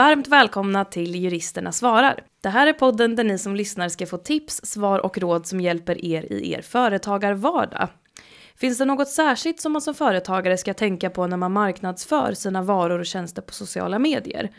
varmt 0.00 0.28
välkomna 0.28 0.84
till 0.84 1.14
Juristerna 1.14 1.72
svarar. 1.72 2.22
Det 2.40 2.48
här 2.48 2.66
är 2.66 2.72
podden 2.72 3.16
där 3.16 3.24
ni 3.24 3.38
som 3.38 3.56
lyssnar 3.56 3.88
ska 3.88 4.06
få 4.06 4.16
tips, 4.16 4.60
svar 4.64 4.98
och 4.98 5.18
råd 5.18 5.46
som 5.46 5.60
hjälper 5.60 6.04
er 6.04 6.32
i 6.32 6.52
er 6.52 6.62
företagarvardag. 6.62 7.88
Finns 8.56 8.78
det 8.78 8.84
något 8.84 9.08
särskilt 9.08 9.60
som 9.60 9.72
man 9.72 9.82
som 9.82 9.94
företagare 9.94 10.56
ska 10.56 10.74
tänka 10.74 11.10
på 11.10 11.26
när 11.26 11.36
man 11.36 11.52
marknadsför 11.52 12.32
sina 12.34 12.62
varor 12.62 12.98
och 12.98 13.06
tjänster 13.06 13.42
på 13.42 13.52
sociala 13.52 13.98
medier? 13.98 14.50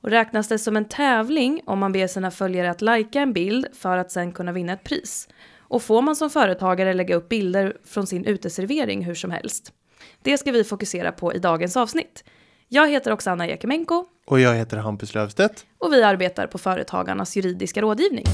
Och 0.00 0.10
räknas 0.10 0.48
det 0.48 0.58
som 0.58 0.76
en 0.76 0.84
tävling 0.84 1.60
om 1.66 1.78
man 1.78 1.92
ber 1.92 2.06
sina 2.06 2.30
följare 2.30 2.70
att 2.70 2.82
lajka 2.82 3.20
en 3.20 3.32
bild 3.32 3.66
för 3.72 3.96
att 3.96 4.12
sen 4.12 4.32
kunna 4.32 4.52
vinna 4.52 4.72
ett 4.72 4.84
pris? 4.84 5.28
Och 5.58 5.82
får 5.82 6.02
man 6.02 6.16
som 6.16 6.30
företagare 6.30 6.94
lägga 6.94 7.16
upp 7.16 7.28
bilder 7.28 7.76
från 7.84 8.06
sin 8.06 8.24
uteservering 8.24 9.04
hur 9.04 9.14
som 9.14 9.30
helst? 9.30 9.72
Det 10.22 10.38
ska 10.38 10.52
vi 10.52 10.64
fokusera 10.64 11.12
på 11.12 11.34
i 11.34 11.38
dagens 11.38 11.76
avsnitt. 11.76 12.24
Jag 12.68 12.90
heter 12.90 13.12
Oksana 13.12 13.48
Jekemenko. 13.48 14.04
Och 14.26 14.40
jag 14.40 14.54
heter 14.54 14.76
Hampus 14.76 15.14
Löfstedt. 15.14 15.66
Och 15.78 15.92
vi 15.92 16.02
arbetar 16.02 16.46
på 16.46 16.58
Företagarnas 16.58 17.36
juridiska 17.36 17.82
rådgivning. 17.82 18.24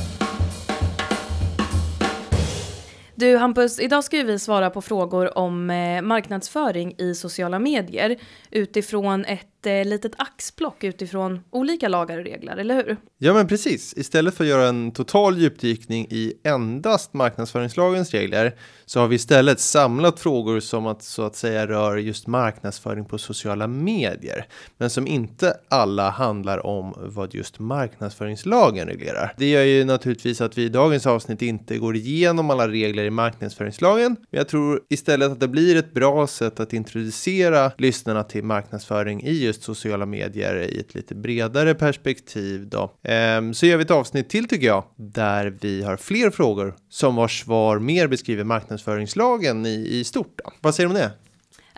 Du 3.14 3.36
Hampus, 3.36 3.80
idag 3.80 4.04
ska 4.04 4.22
vi 4.22 4.38
svara 4.38 4.70
på 4.70 4.82
frågor 4.82 5.38
om 5.38 5.70
eh, 5.70 6.02
marknadsföring 6.02 6.94
i 6.98 7.14
sociala 7.14 7.58
medier 7.58 8.16
utifrån 8.50 9.24
ett 9.24 9.59
eh, 9.66 9.84
litet 9.84 10.12
axplock 10.18 10.84
utifrån 10.84 11.40
olika 11.50 11.88
lagar 11.88 12.18
och 12.18 12.24
regler, 12.24 12.56
eller 12.56 12.74
hur? 12.74 12.96
Ja, 13.18 13.34
men 13.34 13.48
precis. 13.48 13.94
Istället 13.96 14.34
för 14.34 14.44
att 14.44 14.50
göra 14.50 14.68
en 14.68 14.92
total 14.92 15.38
djupdykning 15.38 16.06
i 16.10 16.34
endast 16.44 17.14
marknadsföringslagens 17.14 18.10
regler 18.10 18.56
så 18.86 19.00
har 19.00 19.08
vi 19.08 19.16
istället 19.16 19.60
samlat 19.60 20.20
frågor 20.20 20.60
som 20.60 20.86
att 20.86 21.02
så 21.02 21.22
att 21.22 21.36
säga 21.36 21.66
rör 21.66 21.96
just 21.96 22.26
marknadsföring 22.26 23.04
på 23.04 23.18
sociala 23.18 23.66
medier, 23.66 24.46
men 24.78 24.90
som 24.90 25.06
inte 25.06 25.56
alla 25.68 26.10
handlar 26.10 26.66
om 26.66 26.94
vad 26.96 27.34
just 27.34 27.58
marknadsföringslagen 27.58 28.88
reglerar. 28.88 29.34
Det 29.36 29.50
gör 29.50 29.62
ju 29.62 29.84
naturligtvis 29.84 30.40
att 30.40 30.58
vi 30.58 30.64
i 30.64 30.68
dagens 30.68 31.06
avsnitt 31.06 31.42
inte 31.42 31.78
går 31.78 31.96
igenom 31.96 32.50
alla 32.50 32.68
regler 32.68 33.04
i 33.04 33.10
marknadsföringslagen, 33.10 34.16
men 34.30 34.38
jag 34.38 34.48
tror 34.48 34.80
istället 34.88 35.32
att 35.32 35.40
det 35.40 35.48
blir 35.48 35.76
ett 35.76 35.94
bra 35.94 36.26
sätt 36.26 36.60
att 36.60 36.72
introducera 36.72 37.72
lyssnarna 37.78 38.22
till 38.22 38.44
marknadsföring 38.44 39.22
i 39.22 39.49
just 39.50 39.62
sociala 39.62 40.06
medier 40.06 40.56
i 40.56 40.80
ett 40.80 40.94
lite 40.94 41.14
bredare 41.14 41.74
perspektiv 41.74 42.68
då. 42.68 42.92
Ehm, 43.02 43.54
så 43.54 43.66
gör 43.66 43.76
vi 43.76 43.82
ett 43.82 43.90
avsnitt 43.90 44.28
till 44.28 44.48
tycker 44.48 44.66
jag, 44.66 44.84
där 44.96 45.56
vi 45.60 45.82
har 45.82 45.96
fler 45.96 46.30
frågor 46.30 46.74
som 46.88 47.16
vars 47.16 47.40
svar 47.44 47.78
mer 47.78 48.06
beskriver 48.06 48.44
marknadsföringslagen 48.44 49.66
i, 49.66 49.88
i 49.88 50.04
stort. 50.04 50.40
Då. 50.44 50.52
Vad 50.60 50.74
säger 50.74 50.88
du 50.88 50.94
om 50.94 51.00
det? 51.00 51.10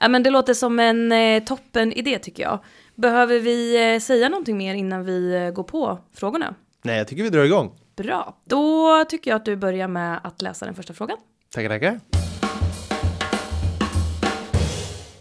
Ja, 0.01 0.09
men 0.09 0.23
det 0.23 0.31
låter 0.31 0.55
som 0.55 0.79
en 0.79 1.13
eh, 1.13 1.43
toppen 1.45 1.93
idé 1.93 2.19
tycker 2.19 2.43
jag. 2.43 2.59
Behöver 2.95 3.39
vi 3.39 3.93
eh, 3.95 4.01
säga 4.01 4.29
någonting 4.29 4.57
mer 4.57 4.75
innan 4.75 5.05
vi 5.05 5.35
eh, 5.35 5.51
går 5.51 5.65
på 5.65 5.99
frågorna? 6.15 6.55
Nej, 6.83 6.99
jag 6.99 7.09
tycker 7.09 7.23
vi 7.23 7.31
drar 7.31 7.45
igång. 7.45 7.73
Bra, 7.97 8.37
då 8.45 9.05
tycker 9.09 9.31
jag 9.31 9.37
att 9.37 9.45
du 9.45 9.57
börjar 9.57 9.89
med 9.89 10.21
att 10.25 10.43
läsa 10.43 10.67
den 10.67 10.75
första 10.75 10.95
frågan. 10.95 11.17
Tackar, 11.55 11.69
tackar. 11.69 12.01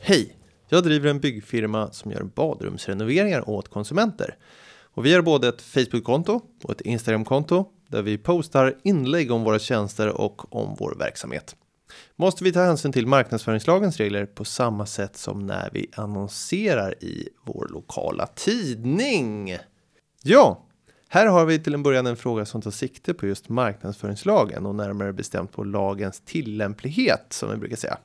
Hej! 0.02 0.41
Jag 0.74 0.84
driver 0.84 1.10
en 1.10 1.20
byggfirma 1.20 1.92
som 1.92 2.12
gör 2.12 2.24
badrumsrenoveringar 2.24 3.50
åt 3.50 3.70
konsumenter. 3.70 4.36
Och 4.84 5.06
vi 5.06 5.14
har 5.14 5.22
både 5.22 5.48
ett 5.48 5.62
Facebook-konto 5.62 6.42
och 6.64 6.72
ett 6.72 6.82
Instagram-konto 6.82 7.66
där 7.88 8.02
vi 8.02 8.18
postar 8.18 8.76
inlägg 8.84 9.32
om 9.32 9.44
våra 9.44 9.60
tjänster 9.60 10.08
och 10.08 10.56
om 10.56 10.76
vår 10.80 10.96
verksamhet. 11.00 11.56
Måste 12.16 12.44
vi 12.44 12.52
ta 12.52 12.64
hänsyn 12.64 12.92
till 12.92 13.08
marknadsföringslagens 13.08 13.98
regler 13.98 14.26
på 14.26 14.46
samma 14.46 14.86
sätt 14.86 15.18
som 15.18 15.46
när 15.46 15.70
vi 15.74 15.88
annonserar 15.96 17.04
i 17.04 17.30
vår 17.46 17.68
lokala 17.72 18.28
tidning? 18.28 19.58
Ja, 20.24 20.66
här 21.10 21.28
har 21.28 21.46
vi 21.46 21.60
till 21.60 21.74
en 21.74 21.84
början 21.84 22.08
en 22.08 22.18
fråga 22.18 22.46
som 22.46 22.62
tar 22.62 22.72
sikte 22.72 23.14
på 23.14 23.28
just 23.28 23.50
marknadsföringslagen 23.50 24.66
och 24.66 24.76
närmare 24.76 25.14
bestämt 25.14 25.52
på 25.52 25.64
lagens 25.64 26.22
tillämplighet 26.26 27.26
som 27.30 27.52
vi 27.52 27.58
brukar 27.58 27.78
säga. 27.78 27.98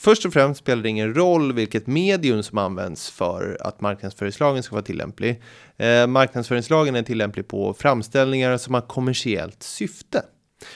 Först 0.00 0.26
och 0.26 0.32
främst 0.32 0.60
spelar 0.60 0.82
det 0.82 0.88
ingen 0.88 1.14
roll 1.14 1.52
vilket 1.52 1.86
medium 1.86 2.42
som 2.42 2.58
används 2.58 3.10
för 3.10 3.58
att 3.60 3.80
marknadsföringslagen 3.80 4.62
ska 4.62 4.74
vara 4.74 4.84
tillämplig. 4.84 5.42
Eh, 5.76 6.06
marknadsföringslagen 6.06 6.96
är 6.96 7.02
tillämplig 7.02 7.48
på 7.48 7.74
framställningar 7.74 8.56
som 8.56 8.74
har 8.74 8.80
kommersiellt 8.80 9.62
syfte. 9.62 10.22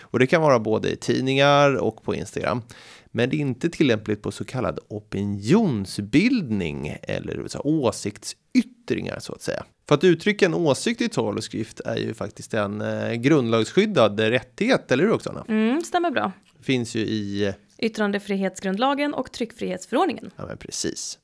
Och 0.01 0.19
det 0.19 0.27
kan 0.27 0.43
vara 0.43 0.59
både 0.59 0.91
i 0.91 0.97
tidningar 0.97 1.75
och 1.75 2.03
på 2.03 2.15
Instagram. 2.15 2.63
Men 3.11 3.31
det 3.31 3.37
är 3.37 3.41
inte 3.41 3.69
tillämpligt 3.69 4.23
på 4.23 4.31
så 4.31 4.45
kallad 4.45 4.79
opinionsbildning 4.89 6.97
eller 7.03 7.49
så 7.49 7.61
åsiktsyttringar 7.61 9.19
så 9.19 9.33
att 9.33 9.43
säga. 9.43 9.65
För 9.89 9.95
att 9.95 10.05
uttrycka 10.05 10.47
en 10.47 10.55
åsikt 10.55 11.01
i 11.01 11.09
tal 11.09 11.37
och 11.37 11.45
skrift 11.45 11.81
är 11.81 11.97
ju 11.97 12.15
faktiskt 12.15 12.55
en 12.55 12.81
eh, 12.81 13.13
grundlagsskyddad 13.13 14.21
rättighet, 14.21 14.93
eller 14.93 15.05
hur 15.05 15.13
Oksana? 15.13 15.45
Mm, 15.49 15.83
stämmer 15.83 16.11
bra. 16.11 16.33
Finns 16.63 16.95
ju 16.95 17.01
i 17.01 17.53
Yttrandefrihetsgrundlagen 17.83 19.15
och 19.15 19.33
tryckfrihetsförordningen. 19.33 20.31
Ja, 20.37 20.47
men 20.47 20.57
precis. 20.57 21.19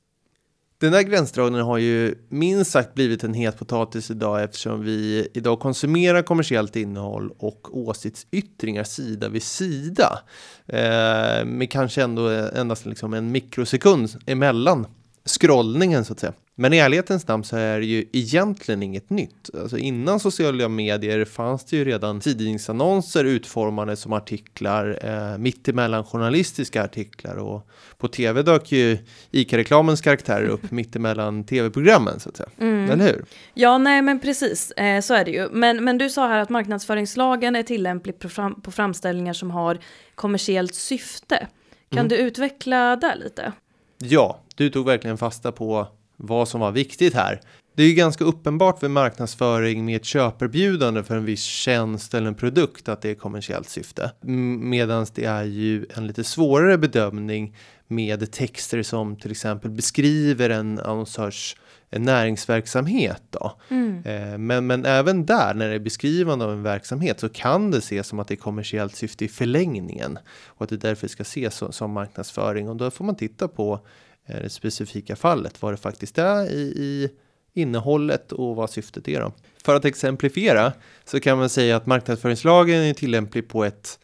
Den 0.80 0.92
där 0.92 1.02
gränsdragningen 1.02 1.66
har 1.66 1.78
ju 1.78 2.14
minst 2.28 2.70
sagt 2.70 2.94
blivit 2.94 3.24
en 3.24 3.34
het 3.34 3.58
potatis 3.58 4.10
idag 4.10 4.42
eftersom 4.42 4.82
vi 4.84 5.28
idag 5.34 5.60
konsumerar 5.60 6.22
kommersiellt 6.22 6.76
innehåll 6.76 7.32
och 7.38 7.78
åsiktsyttringar 7.78 8.84
sida 8.84 9.28
vid 9.28 9.42
sida. 9.42 10.18
Eh, 10.66 11.44
med 11.44 11.70
kanske 11.70 12.02
ändå 12.02 12.28
endast 12.28 12.86
liksom 12.86 13.14
en 13.14 13.32
mikrosekund 13.32 14.10
emellan 14.26 14.86
scrollningen 15.28 16.04
så 16.04 16.12
att 16.12 16.20
säga. 16.20 16.32
Men 16.60 16.72
i 16.72 16.78
ärlighetens 16.78 17.28
namn 17.28 17.44
så 17.44 17.56
är 17.56 17.80
det 17.80 17.86
ju 17.86 18.04
egentligen 18.12 18.82
inget 18.82 19.10
nytt. 19.10 19.50
Alltså 19.60 19.78
innan 19.78 20.20
sociala 20.20 20.68
medier 20.68 21.24
fanns 21.24 21.64
det 21.64 21.76
ju 21.76 21.84
redan 21.84 22.20
tidningsannonser 22.20 23.24
utformade 23.24 23.96
som 23.96 24.12
artiklar, 24.12 24.98
eh, 25.02 25.38
mittemellan 25.38 26.04
journalistiska 26.04 26.84
artiklar 26.84 27.36
och 27.36 27.68
på 27.98 28.08
tv 28.08 28.42
dök 28.42 28.72
ju 28.72 28.98
ICA-reklamens 29.30 30.00
karaktärer 30.00 30.46
upp 30.46 30.70
mittemellan 30.70 31.44
tv-programmen 31.44 32.20
så 32.20 32.28
att 32.28 32.36
säga. 32.36 32.48
Mm. 32.58 32.90
Eller 32.90 33.04
hur? 33.04 33.24
Ja, 33.54 33.78
nej 33.78 34.02
men 34.02 34.20
precis, 34.20 34.70
eh, 34.70 35.00
så 35.00 35.14
är 35.14 35.24
det 35.24 35.30
ju. 35.30 35.48
Men, 35.50 35.84
men 35.84 35.98
du 35.98 36.10
sa 36.10 36.28
här 36.28 36.38
att 36.38 36.48
marknadsföringslagen 36.48 37.56
är 37.56 37.62
tillämplig 37.62 38.18
på, 38.18 38.28
fram, 38.28 38.60
på 38.60 38.70
framställningar 38.70 39.32
som 39.32 39.50
har 39.50 39.78
kommersiellt 40.14 40.74
syfte. 40.74 41.46
Kan 41.90 41.98
mm. 41.98 42.08
du 42.08 42.16
utveckla 42.16 42.96
det 42.96 43.14
lite? 43.16 43.52
Ja, 43.98 44.38
du 44.54 44.70
tog 44.70 44.86
verkligen 44.86 45.18
fasta 45.18 45.52
på 45.52 45.88
vad 46.16 46.48
som 46.48 46.60
var 46.60 46.72
viktigt 46.72 47.14
här. 47.14 47.40
Det 47.76 47.82
är 47.82 47.86
ju 47.86 47.94
ganska 47.94 48.24
uppenbart 48.24 48.82
vid 48.82 48.90
marknadsföring 48.90 49.84
med 49.84 49.96
ett 49.96 50.04
köperbjudande 50.04 51.02
för 51.02 51.16
en 51.16 51.24
viss 51.24 51.42
tjänst 51.42 52.14
eller 52.14 52.26
en 52.26 52.34
produkt 52.34 52.88
att 52.88 53.02
det 53.02 53.10
är 53.10 53.14
kommersiellt 53.14 53.68
syfte. 53.68 54.12
Medan 54.20 55.06
det 55.14 55.24
är 55.24 55.44
ju 55.44 55.86
en 55.96 56.06
lite 56.06 56.24
svårare 56.24 56.78
bedömning 56.78 57.56
med 57.88 58.32
texter 58.32 58.82
som 58.82 59.16
till 59.16 59.30
exempel 59.30 59.70
beskriver 59.70 60.50
en 60.50 60.78
annonsörs 60.78 61.56
näringsverksamhet. 61.90 63.22
Då. 63.30 63.52
Mm. 63.68 64.02
Eh, 64.04 64.38
men, 64.38 64.66
men 64.66 64.84
även 64.84 65.26
där, 65.26 65.54
när 65.54 65.68
det 65.68 65.74
är 65.74 65.78
beskrivande 65.78 66.44
av 66.44 66.52
en 66.52 66.62
verksamhet, 66.62 67.20
så 67.20 67.28
kan 67.28 67.70
det 67.70 67.78
ses 67.78 68.06
som 68.06 68.18
att 68.18 68.28
det 68.28 68.34
är 68.34 68.36
kommersiellt 68.36 68.96
syfte 68.96 69.24
i 69.24 69.28
förlängningen. 69.28 70.18
Och 70.46 70.62
att 70.62 70.68
det 70.68 70.76
därför 70.76 71.08
ska 71.08 71.22
ses 71.22 71.54
som, 71.54 71.72
som 71.72 71.90
marknadsföring. 71.90 72.68
Och 72.68 72.76
då 72.76 72.90
får 72.90 73.04
man 73.04 73.16
titta 73.16 73.48
på 73.48 73.80
Eh, 74.28 74.42
det 74.42 74.50
specifika 74.50 75.16
fallet, 75.16 75.62
vad 75.62 75.72
det 75.72 75.76
faktiskt 75.76 76.18
är 76.18 76.50
i, 76.50 76.60
i 76.60 77.10
innehållet 77.54 78.32
och 78.32 78.56
vad 78.56 78.70
syftet 78.70 79.08
är. 79.08 79.20
Då. 79.20 79.32
För 79.64 79.74
att 79.74 79.84
exemplifiera 79.84 80.72
så 81.04 81.20
kan 81.20 81.38
man 81.38 81.48
säga 81.48 81.76
att 81.76 81.86
marknadsföringslagen 81.86 82.82
är 82.82 82.94
tillämplig 82.94 83.48
på 83.48 83.64
ett 83.64 83.98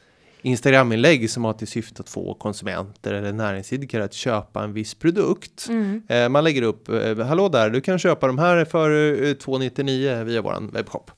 Instagram-inlägg 0.45 1.31
som 1.31 1.45
har 1.45 1.53
till 1.53 1.67
syfte 1.67 2.03
att 2.03 2.09
få 2.09 2.35
konsumenter 2.35 3.15
eller 3.15 3.33
näringsidkare 3.33 4.05
att 4.05 4.13
köpa 4.13 4.65
en 4.65 4.73
viss 4.73 4.95
produkt. 4.95 5.67
Mm. 5.69 6.03
Eh, 6.09 6.29
man 6.29 6.45
lägger 6.45 6.63
upp, 6.63 6.89
eh, 6.89 7.19
hallå 7.19 7.49
där, 7.49 7.71
du 7.71 7.81
kan 7.81 7.99
köpa 7.99 8.27
de 8.27 8.39
här 8.39 8.65
för 8.65 9.35
299 9.35 10.25
via 10.25 10.43
våran 10.43 10.71
webbshop. 10.71 11.11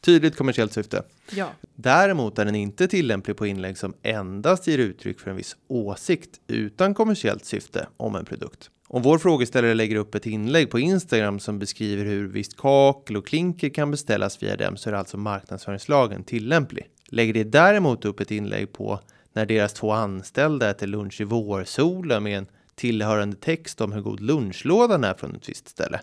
Tydligt 0.00 0.36
kommersiellt 0.36 0.72
syfte. 0.72 1.02
Ja. 1.30 1.48
Däremot 1.74 2.38
är 2.38 2.44
den 2.44 2.54
inte 2.54 2.88
tillämplig 2.88 3.36
på 3.36 3.46
inlägg 3.46 3.78
som 3.78 3.94
endast 4.02 4.66
ger 4.66 4.78
uttryck 4.78 5.20
för 5.20 5.30
en 5.30 5.36
viss 5.36 5.56
åsikt 5.68 6.40
utan 6.46 6.94
kommersiellt 6.94 7.44
syfte 7.44 7.86
om 7.96 8.16
en 8.16 8.24
produkt. 8.24 8.70
Om 8.88 9.02
vår 9.02 9.18
frågeställare 9.18 9.74
lägger 9.74 9.96
upp 9.96 10.14
ett 10.14 10.26
inlägg 10.26 10.70
på 10.70 10.78
Instagram 10.78 11.40
som 11.40 11.58
beskriver 11.58 12.04
hur 12.04 12.28
visst 12.28 12.56
kakel 12.56 13.16
och 13.16 13.26
klinker 13.26 13.68
kan 13.68 13.90
beställas 13.90 14.42
via 14.42 14.56
dem 14.56 14.76
så 14.76 14.90
är 14.90 14.94
alltså 14.94 15.16
marknadsföringslagen 15.16 16.24
tillämplig. 16.24 16.86
Lägger 17.14 17.32
det 17.32 17.44
däremot 17.44 18.04
upp 18.04 18.20
ett 18.20 18.30
inlägg 18.30 18.72
på 18.72 19.00
när 19.32 19.46
deras 19.46 19.72
två 19.72 19.92
anställda 19.92 20.70
äter 20.70 20.86
lunch 20.86 21.20
i 21.20 21.24
vårsolen 21.24 22.22
med 22.22 22.38
en 22.38 22.46
tillhörande 22.74 23.36
text 23.36 23.80
om 23.80 23.92
hur 23.92 24.00
god 24.00 24.20
lunchlådan 24.20 25.04
är 25.04 25.14
från 25.14 25.34
ett 25.34 25.48
visst 25.48 25.68
ställe 25.68 26.00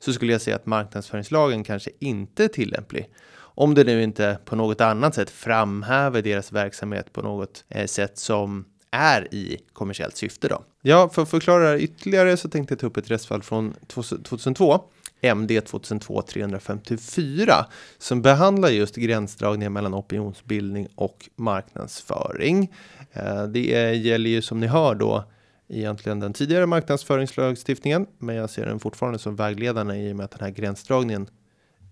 så 0.00 0.12
skulle 0.12 0.32
jag 0.32 0.40
säga 0.40 0.56
att 0.56 0.66
marknadsföringslagen 0.66 1.64
kanske 1.64 1.90
inte 1.98 2.44
är 2.44 2.48
tillämplig. 2.48 3.10
Om 3.36 3.74
det 3.74 3.84
nu 3.84 4.02
inte 4.02 4.38
på 4.44 4.56
något 4.56 4.80
annat 4.80 5.14
sätt 5.14 5.30
framhäver 5.30 6.22
deras 6.22 6.52
verksamhet 6.52 7.12
på 7.12 7.22
något 7.22 7.64
eh, 7.68 7.86
sätt 7.86 8.18
som 8.18 8.64
är 8.90 9.34
i 9.34 9.58
kommersiellt 9.72 10.16
syfte 10.16 10.48
då. 10.48 10.64
Ja, 10.82 11.08
för 11.08 11.22
att 11.22 11.30
förklara 11.30 11.62
det 11.62 11.68
här 11.68 11.78
ytterligare 11.78 12.36
så 12.36 12.48
tänkte 12.48 12.72
jag 12.72 12.78
ta 12.78 12.86
upp 12.86 12.96
ett 12.96 13.10
rättsfall 13.10 13.42
från 13.42 13.74
2002. 13.86 14.80
MD 15.24 15.60
2002 15.60 16.22
354 16.22 17.66
som 17.98 18.22
behandlar 18.22 18.68
just 18.68 18.96
gränsdragningar 18.96 19.70
mellan 19.70 19.94
opinionsbildning 19.94 20.88
och 20.94 21.28
marknadsföring. 21.36 22.72
Eh, 23.12 23.44
det 23.44 23.94
gäller 23.94 24.30
ju 24.30 24.42
som 24.42 24.60
ni 24.60 24.66
hör 24.66 24.94
då 24.94 25.24
egentligen 25.68 26.20
den 26.20 26.32
tidigare 26.32 26.66
marknadsföringslagstiftningen, 26.66 28.06
men 28.18 28.36
jag 28.36 28.50
ser 28.50 28.66
den 28.66 28.80
fortfarande 28.80 29.18
som 29.18 29.36
vägledande 29.36 29.94
i 29.94 30.12
och 30.12 30.16
med 30.16 30.24
att 30.24 30.30
den 30.30 30.40
här 30.40 30.50
gränsdragningen 30.50 31.26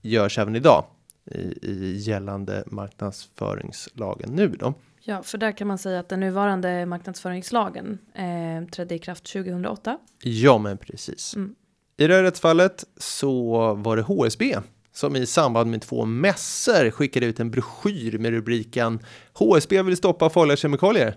görs 0.02 0.38
även 0.38 0.56
idag 0.56 0.84
i, 1.24 1.58
i 1.62 1.96
gällande 1.98 2.64
marknadsföringslagen 2.66 4.30
nu 4.30 4.48
då. 4.48 4.74
Ja, 5.04 5.22
för 5.22 5.38
där 5.38 5.52
kan 5.52 5.68
man 5.68 5.78
säga 5.78 6.00
att 6.00 6.08
den 6.08 6.20
nuvarande 6.20 6.86
marknadsföringslagen 6.86 7.98
eh, 8.14 8.70
trädde 8.70 8.94
i 8.94 8.98
kraft 8.98 9.32
2008. 9.32 9.98
Ja, 10.22 10.58
men 10.58 10.78
precis. 10.78 11.36
Mm. 11.36 11.54
I 11.96 12.06
det 12.06 12.14
här 12.14 12.22
rättsfallet 12.22 12.84
så 12.96 13.74
var 13.74 13.96
det 13.96 14.02
HSB 14.02 14.58
som 14.94 15.16
i 15.16 15.26
samband 15.26 15.70
med 15.70 15.82
två 15.82 16.04
mässor 16.04 16.90
skickade 16.90 17.26
ut 17.26 17.40
en 17.40 17.50
broschyr 17.50 18.18
med 18.18 18.30
rubriken 18.30 18.98
HSB 19.32 19.82
vill 19.82 19.96
stoppa 19.96 20.30
farliga 20.30 20.56
kemikalier. 20.56 21.16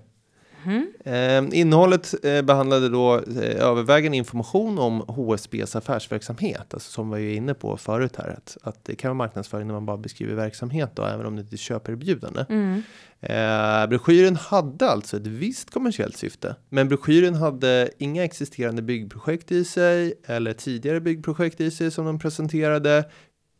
Mm. 0.65 0.91
Eh, 1.05 1.59
innehållet 1.59 2.25
eh, 2.25 2.41
behandlade 2.41 2.89
då 2.89 3.15
eh, 3.15 3.65
övervägande 3.65 4.17
information 4.17 4.79
om 4.79 4.99
HSBs 5.07 5.75
affärsverksamhet, 5.75 6.73
alltså 6.73 6.91
som 6.91 7.11
vi 7.11 7.27
var 7.27 7.35
inne 7.35 7.53
på 7.53 7.77
förut 7.77 8.15
här, 8.17 8.29
att, 8.29 8.57
att 8.61 8.85
det 8.85 8.95
kan 8.95 9.09
vara 9.09 9.17
marknadsföring 9.27 9.67
när 9.67 9.73
man 9.73 9.85
bara 9.85 9.97
beskriver 9.97 10.35
verksamhet 10.35 10.91
då, 10.93 11.03
även 11.03 11.25
om 11.25 11.35
det 11.35 11.41
inte 11.41 11.55
är 11.55 11.57
köperbjudande. 11.57 12.45
Mm. 12.49 12.81
Eh, 13.19 13.89
broschyren 13.89 14.35
hade 14.35 14.89
alltså 14.89 15.17
ett 15.17 15.27
visst 15.27 15.71
kommersiellt 15.71 16.17
syfte, 16.17 16.55
men 16.69 16.87
broschyren 16.87 17.35
hade 17.35 17.89
inga 17.97 18.23
existerande 18.23 18.81
byggprojekt 18.81 19.51
i 19.51 19.65
sig 19.65 20.13
eller 20.25 20.53
tidigare 20.53 20.99
byggprojekt 20.99 21.61
i 21.61 21.71
sig 21.71 21.91
som 21.91 22.05
de 22.05 22.19
presenterade, 22.19 23.05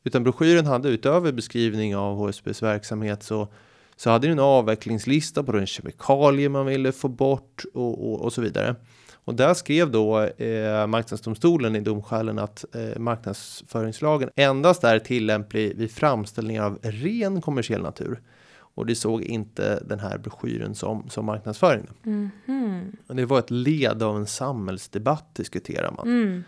utan 0.04 0.24
broschyren 0.24 0.66
hade 0.66 0.90
utöver 0.90 1.32
beskrivning 1.32 1.96
av 1.96 2.16
HSBs 2.18 2.64
verksamhet 2.64 3.24
så 3.24 3.48
så 3.96 4.10
hade 4.10 4.28
den 4.28 4.40
en 4.40 4.46
avvecklingslista 4.46 5.44
på 5.44 5.52
den 5.52 5.68
kemikalier 5.68 6.50
man 6.50 6.66
ville 6.66 6.92
få 6.92 7.08
bort 7.08 7.64
och, 7.74 8.12
och, 8.12 8.22
och 8.22 8.34
så 8.34 8.42
vidare. 8.42 8.76
Och 9.14 9.36
där 9.36 9.54
skrev 9.54 9.92
då 9.92 10.22
eh, 10.22 10.88
Marknadsdomstolen 10.88 11.76
i 11.76 11.80
domskälen 11.80 12.40
att 12.40 12.66
eh, 12.76 13.00
marknadsföringslagen 13.00 14.30
endast 14.36 14.84
är 14.84 15.00
tillämplig 15.00 15.76
vid 15.76 15.92
framställningar 15.92 16.64
av 16.64 16.80
ren 16.82 17.42
kommersiell 17.42 17.82
natur. 17.82 18.22
Och 18.58 18.86
det 18.86 18.96
såg 18.96 19.22
inte 19.22 19.84
den 19.86 20.00
här 20.00 20.18
broschyren 20.18 20.76
som, 20.76 21.10
som 21.10 21.26
marknadsföring. 21.26 21.88
Mm 22.06 22.30
-hmm. 22.46 23.16
Det 23.16 23.26
var 23.26 23.40
ett 23.40 23.52
led 23.52 24.04
av 24.04 24.18
en 24.18 24.28
samhällsdebatt 24.28 25.36
diskuterar 25.36 25.92
man. 25.92 26.08
Mm. 26.08 26.44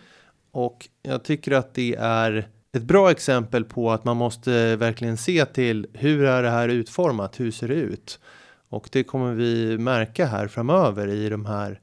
Och 0.51 0.89
jag 1.01 1.23
tycker 1.23 1.51
att 1.51 1.73
det 1.73 1.95
är 1.99 2.47
ett 2.71 2.83
bra 2.83 3.11
exempel 3.11 3.63
på 3.63 3.91
att 3.91 4.05
man 4.05 4.17
måste 4.17 4.75
verkligen 4.75 5.17
se 5.17 5.45
till 5.45 5.87
hur 5.93 6.23
är 6.23 6.43
det 6.43 6.49
här 6.49 6.69
utformat? 6.69 7.39
Hur 7.39 7.51
ser 7.51 7.67
det 7.67 7.73
ut? 7.73 8.19
Och 8.69 8.89
det 8.91 9.03
kommer 9.03 9.33
vi 9.33 9.77
märka 9.77 10.25
här 10.25 10.47
framöver 10.47 11.07
i 11.07 11.29
de 11.29 11.45
här 11.45 11.79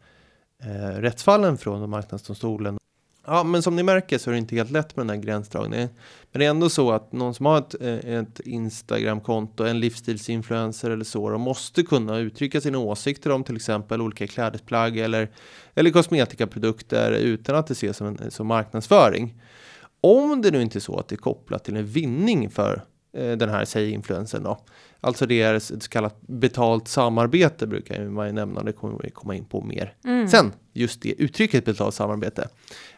eh, 0.63 1.01
rättsfallen 1.01 1.59
från 1.59 1.91
marknadsdomstolen. 1.91 2.79
Ja, 3.27 3.45
men 3.45 3.63
som 3.63 3.77
ni 3.77 3.83
märker 3.83 4.19
så 4.19 4.31
är 4.31 4.33
det 4.33 4.39
inte 4.39 4.55
helt 4.55 4.71
lätt 4.71 4.97
med 4.97 5.07
den 5.07 5.17
här 5.17 5.25
gränsdragningen. 5.25 5.89
Men 6.33 6.39
det 6.39 6.47
är 6.47 6.51
ändå 6.51 6.69
så 6.69 6.93
att 6.93 7.13
någon 7.13 7.35
som 7.35 7.47
har 7.47 7.59
ett, 7.59 7.75
eh, 7.81 8.15
ett 8.15 8.41
Instagramkonto, 8.41 9.65
en 9.65 9.81
livsstilsinfluencer 9.81 10.91
eller 10.91 11.05
så, 11.05 11.31
de 11.31 11.41
måste 11.41 11.83
kunna 11.83 12.19
uttrycka 12.19 12.61
sina 12.61 12.79
åsikter 12.79 13.31
om 13.31 13.45
till 13.45 13.57
exempel 13.57 14.01
olika 14.01 14.27
klädesplagg 14.27 14.99
eller, 14.99 15.31
eller 15.75 15.91
kosmetikaprodukter 15.91 17.13
utan 17.13 17.57
att 17.57 17.67
det 17.67 17.73
ses 17.73 17.97
som, 17.97 18.07
en, 18.07 18.31
som 18.31 18.47
marknadsföring. 18.47 19.35
Om 20.05 20.43
det 20.43 20.51
nu 20.51 20.63
inte 20.63 20.79
är 20.79 20.81
så 20.81 20.99
att 20.99 21.09
det 21.09 21.15
är 21.15 21.17
kopplat 21.17 21.65
till 21.65 21.77
en 21.77 21.87
vinning 21.87 22.51
för 22.51 22.85
eh, 23.17 23.33
den 23.33 23.49
här, 23.49 23.65
säg 23.65 23.91
influensen 23.91 24.43
då. 24.43 24.59
Alltså 25.01 25.27
det 25.27 25.43
är 25.43 25.55
ett 25.55 25.63
så 25.63 25.79
kallat 25.79 26.21
betalt 26.21 26.89
samarbete 26.89 27.67
brukar 27.67 28.05
man 28.05 28.27
ju 28.27 28.33
nämna, 28.33 28.63
det 28.63 28.73
kommer 28.73 29.01
vi 29.03 29.11
komma 29.11 29.35
in 29.35 29.45
på 29.45 29.61
mer 29.61 29.95
mm. 30.05 30.29
sen. 30.29 30.53
Just 30.73 31.03
det 31.03 31.23
uttrycket 31.23 31.65
betalt 31.65 31.95
samarbete. 31.95 32.49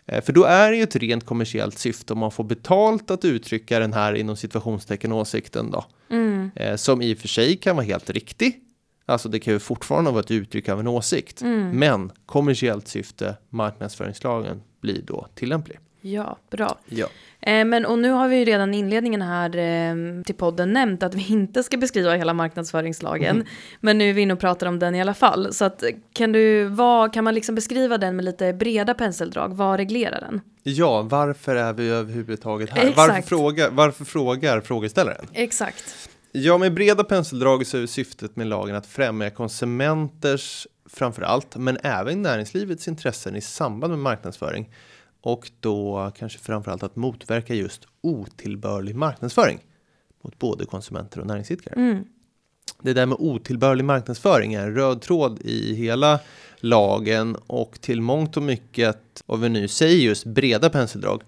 Eh, 0.07 0.25
för 0.25 0.33
då 0.33 0.45
är 0.45 0.71
det 0.71 0.77
ju 0.77 0.83
ett 0.83 0.97
rent 0.97 1.27
kommersiellt 1.27 1.79
syfte 1.79 2.13
om 2.13 2.19
man 2.19 2.31
får 2.31 2.45
betalt 2.45 3.11
att 3.11 3.25
uttrycka 3.25 3.79
den 3.79 3.93
här 3.93 4.15
inom 4.15 4.37
situationstecken 4.37 5.13
åsikten 5.13 5.71
då. 5.71 5.85
Mm. 6.11 6.51
Eh, 6.55 6.77
som 6.77 7.03
i 7.03 7.15
och 7.15 7.19
för 7.19 7.29
sig 7.29 7.57
kan 7.57 7.77
vara 7.77 7.87
helt 7.87 8.11
riktig. 8.11 8.61
Alltså 9.07 9.29
det 9.29 9.39
kan 9.39 9.53
ju 9.53 9.59
fortfarande 9.59 10.11
vara 10.11 10.21
ett 10.21 10.31
uttryck 10.31 10.69
av 10.69 10.81
en 10.81 10.89
åsikt. 10.89 11.43
Mm. 11.43 11.79
Men 11.79 12.13
kommersiellt 12.27 12.89
syfte, 12.89 13.37
marknadsföringslagen, 13.51 14.63
blir 14.81 15.03
då 15.03 15.27
tillämplig. 15.35 15.79
Ja, 16.13 16.39
bra. 16.51 16.79
Ja. 16.87 17.07
Eh, 17.41 17.65
men 17.65 17.87
och 17.87 17.99
nu 17.99 18.11
har 18.11 18.29
vi 18.29 18.37
ju 18.37 18.45
redan 18.45 18.75
i 18.75 18.79
inledningen 18.79 19.23
här 19.23 19.57
eh, 19.57 20.23
till 20.23 20.35
podden 20.35 20.73
nämnt 20.73 21.03
att 21.03 21.15
vi 21.15 21.27
inte 21.33 21.63
ska 21.63 21.77
beskriva 21.77 22.15
hela 22.15 22.35
marknadsföringslagen. 22.35 23.37
Mm. 23.37 23.47
Men 23.81 23.99
nu 23.99 24.11
är 24.11 24.13
vi 24.13 24.21
inne 24.21 24.33
och 24.33 24.41
pratar 24.41 24.67
om 24.67 24.79
den 24.79 24.95
i 24.95 25.01
alla 25.01 25.15
fall. 25.15 25.55
Så 25.55 25.65
att, 25.65 25.85
kan, 26.13 26.33
du, 26.33 26.65
vad, 26.65 27.13
kan 27.13 27.25
man 27.25 27.35
liksom 27.35 27.55
beskriva 27.55 27.99
den 27.99 28.17
med 28.17 28.25
lite 28.25 28.53
breda 28.53 28.95
penseldrag? 28.95 29.55
Vad 29.55 29.77
reglerar 29.77 30.21
den? 30.21 30.41
Ja, 30.63 31.03
varför 31.03 31.57
är 31.57 31.73
vi 31.73 31.89
överhuvudtaget 31.89 32.71
här? 32.71 32.93
Varför 32.97 33.23
frågar, 33.23 33.71
varför 33.71 34.05
frågar 34.05 34.61
frågeställaren? 34.61 35.27
Exakt. 35.33 36.11
Ja, 36.33 36.59
med 36.59 36.75
breda 36.75 37.05
penseldrag 37.05 37.67
så 37.67 37.79
är 37.79 37.87
syftet 37.87 38.37
med 38.37 38.47
lagen 38.47 38.77
att 38.77 38.87
främja 38.87 39.31
konsumenters 39.31 40.67
framför 40.93 41.23
allt, 41.23 41.57
men 41.57 41.79
även 41.83 42.23
näringslivets 42.23 42.89
intressen 42.89 43.37
i 43.37 43.41
samband 43.41 43.91
med 43.91 43.99
marknadsföring 43.99 44.71
och 45.27 45.51
då 45.61 46.13
kanske 46.19 46.39
framförallt 46.39 46.83
att 46.83 46.97
motverka 46.97 47.55
just 47.55 47.87
otillbörlig 48.01 48.97
marknadsföring 48.97 49.59
mot 50.25 50.39
både 50.39 50.65
konsumenter 50.65 51.21
och 51.21 51.27
näringsidkare. 51.27 51.75
Mm. 51.75 52.05
Det 52.83 52.93
där 52.93 53.07
med 53.07 53.17
otillbörlig 53.21 53.85
marknadsföring 53.85 54.55
är 54.55 54.63
en 54.63 54.75
röd 54.75 55.03
tråd 55.03 55.41
i 55.41 55.75
hela 55.75 56.21
lagen 56.57 57.37
och 57.47 57.81
till 57.81 58.01
mångt 58.01 58.37
och 58.37 58.43
mycket, 58.43 59.23
och 59.27 59.45
vi 59.45 59.49
nu 59.49 59.69
säger 59.69 59.97
just 59.97 60.25
breda 60.25 60.71
penseldrag, 60.71 61.23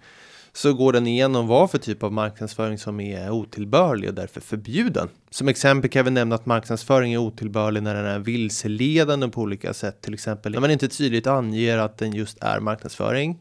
så 0.52 0.74
går 0.74 0.92
den 0.92 1.06
igenom 1.06 1.46
vad 1.46 1.70
för 1.70 1.78
typ 1.78 2.02
av 2.02 2.12
marknadsföring 2.12 2.78
som 2.78 3.00
är 3.00 3.30
otillbörlig 3.30 4.08
och 4.08 4.14
därför 4.14 4.40
förbjuden. 4.40 5.08
Som 5.30 5.48
exempel 5.48 5.90
kan 5.90 6.04
vi 6.04 6.10
nämna 6.10 6.34
att 6.34 6.46
marknadsföring 6.46 7.12
är 7.12 7.18
otillbörlig 7.18 7.82
när 7.82 7.94
den 7.94 8.06
är 8.06 8.18
vilseledande 8.18 9.28
på 9.28 9.40
olika 9.40 9.74
sätt, 9.74 10.00
till 10.00 10.14
exempel 10.14 10.52
när 10.52 10.60
man 10.60 10.70
inte 10.70 10.88
tydligt 10.88 11.26
anger 11.26 11.78
att 11.78 11.98
den 11.98 12.12
just 12.12 12.38
är 12.40 12.60
marknadsföring 12.60 13.38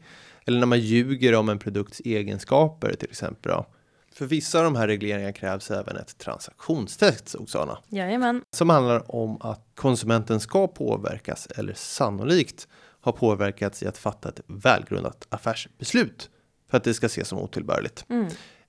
eller 0.47 0.59
när 0.59 0.67
man 0.67 0.79
ljuger 0.79 1.35
om 1.35 1.49
en 1.49 1.59
produkts 1.59 2.01
egenskaper 2.05 2.93
till 2.93 3.09
exempel. 3.09 3.51
Då. 3.51 3.65
För 4.13 4.25
vissa 4.25 4.57
av 4.57 4.63
de 4.63 4.75
här 4.75 4.87
regleringarna 4.87 5.33
krävs 5.33 5.71
även 5.71 5.97
ett 5.97 6.17
transaktionstest, 6.17 7.35
Oksana. 7.35 7.77
Jajamän. 7.87 8.41
Som 8.51 8.69
handlar 8.69 9.15
om 9.15 9.41
att 9.41 9.67
konsumenten 9.75 10.39
ska 10.39 10.67
påverkas 10.67 11.47
eller 11.55 11.73
sannolikt 11.73 12.67
har 13.01 13.11
påverkats 13.11 13.83
i 13.83 13.87
att 13.87 13.97
fatta 13.97 14.29
ett 14.29 14.41
välgrundat 14.47 15.27
affärsbeslut 15.29 16.29
för 16.69 16.77
att 16.77 16.83
det 16.83 16.93
ska 16.93 17.05
ses 17.05 17.27
som 17.27 17.39
otillbörligt. 17.39 18.05
Mm. 18.09 18.25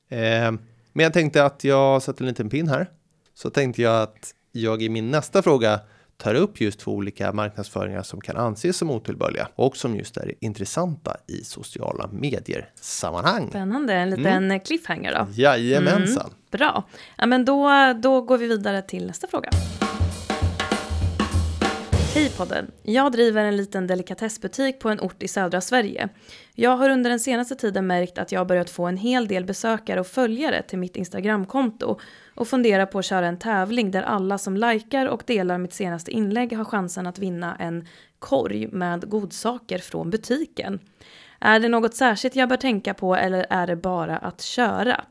Eh, 0.09 0.61
men 0.93 1.05
jag 1.05 1.13
tänkte 1.13 1.45
att 1.45 1.65
jag 1.65 2.03
satte 2.03 2.25
en 2.25 2.29
liten 2.29 2.51
pin 2.51 2.69
här. 2.69 2.91
Så 3.35 3.51
tänkte 3.51 3.83
jag 3.83 4.03
att 4.03 4.35
jag 4.53 4.83
i 4.83 4.89
min 4.89 5.11
nästa 5.11 5.43
fråga 5.43 5.81
tar 6.23 6.35
upp 6.35 6.61
just 6.61 6.81
två 6.81 6.93
olika 6.93 7.33
marknadsföringar 7.33 8.03
som 8.03 8.21
kan 8.21 8.37
anses 8.37 8.77
som 8.77 8.91
otillbörliga 8.91 9.49
och 9.55 9.77
som 9.77 9.97
just 9.97 10.17
är 10.17 10.35
intressanta 10.41 11.17
i 11.27 11.45
sociala 11.45 12.09
medier 12.13 12.71
sammanhang. 12.81 13.49
Spännande, 13.49 13.95
en 13.95 14.11
liten 14.11 14.27
mm. 14.27 14.61
cliffhanger 14.61 15.15
då. 15.15 15.27
Jajamensan. 15.43 16.27
Mm, 16.27 16.37
bra, 16.51 16.85
ja, 17.17 17.27
men 17.27 17.45
då, 17.45 17.71
då 18.03 18.21
går 18.21 18.39
vi 18.39 18.47
vidare 18.47 18.83
till 18.83 19.07
nästa 19.07 19.27
fråga. 19.27 19.51
Hej 22.15 22.31
podden! 22.37 22.71
Jag 22.83 23.13
driver 23.13 23.45
en 23.45 23.57
liten 23.57 23.87
delikatessbutik 23.87 24.79
på 24.79 24.89
en 24.89 25.01
ort 25.01 25.23
i 25.23 25.29
södra 25.29 25.61
Sverige. 25.61 26.09
Jag 26.55 26.77
har 26.77 26.91
under 26.91 27.11
den 27.11 27.21
senaste 27.21 27.55
tiden 27.55 27.87
märkt 27.87 28.19
att 28.19 28.33
jag 28.33 28.47
börjat 28.47 28.71
få 28.71 28.87
en 28.87 28.97
hel 28.97 29.29
del 29.29 29.45
besökare 29.45 30.01
och 30.01 30.07
följare 30.07 30.63
till 30.63 30.79
mitt 30.79 30.97
Instagramkonto 30.97 31.99
och 32.35 32.49
funderar 32.49 32.87
på 32.87 32.99
att 32.99 33.05
köra 33.05 33.27
en 33.27 33.39
tävling 33.39 33.91
där 33.91 34.03
alla 34.03 34.39
som 34.39 34.57
likar 34.57 35.07
och 35.07 35.23
delar 35.27 35.59
mitt 35.59 35.73
senaste 35.73 36.11
inlägg 36.11 36.57
har 36.57 36.65
chansen 36.65 37.07
att 37.07 37.19
vinna 37.19 37.57
en 37.57 37.87
korg 38.19 38.69
med 38.73 39.11
godsaker 39.11 39.79
från 39.79 40.11
butiken. 40.11 40.81
Är 41.41 41.61
det 41.61 41.69
något 41.69 41.95
särskilt 41.95 42.37
jag 42.37 42.49
bör 42.49 42.57
tänka 42.57 42.95
på 42.95 43.17
eller 43.17 43.47
är 43.51 43.67
det 43.67 43.77
bara 43.77 44.17
att 44.17 44.41
köra? 44.41 45.05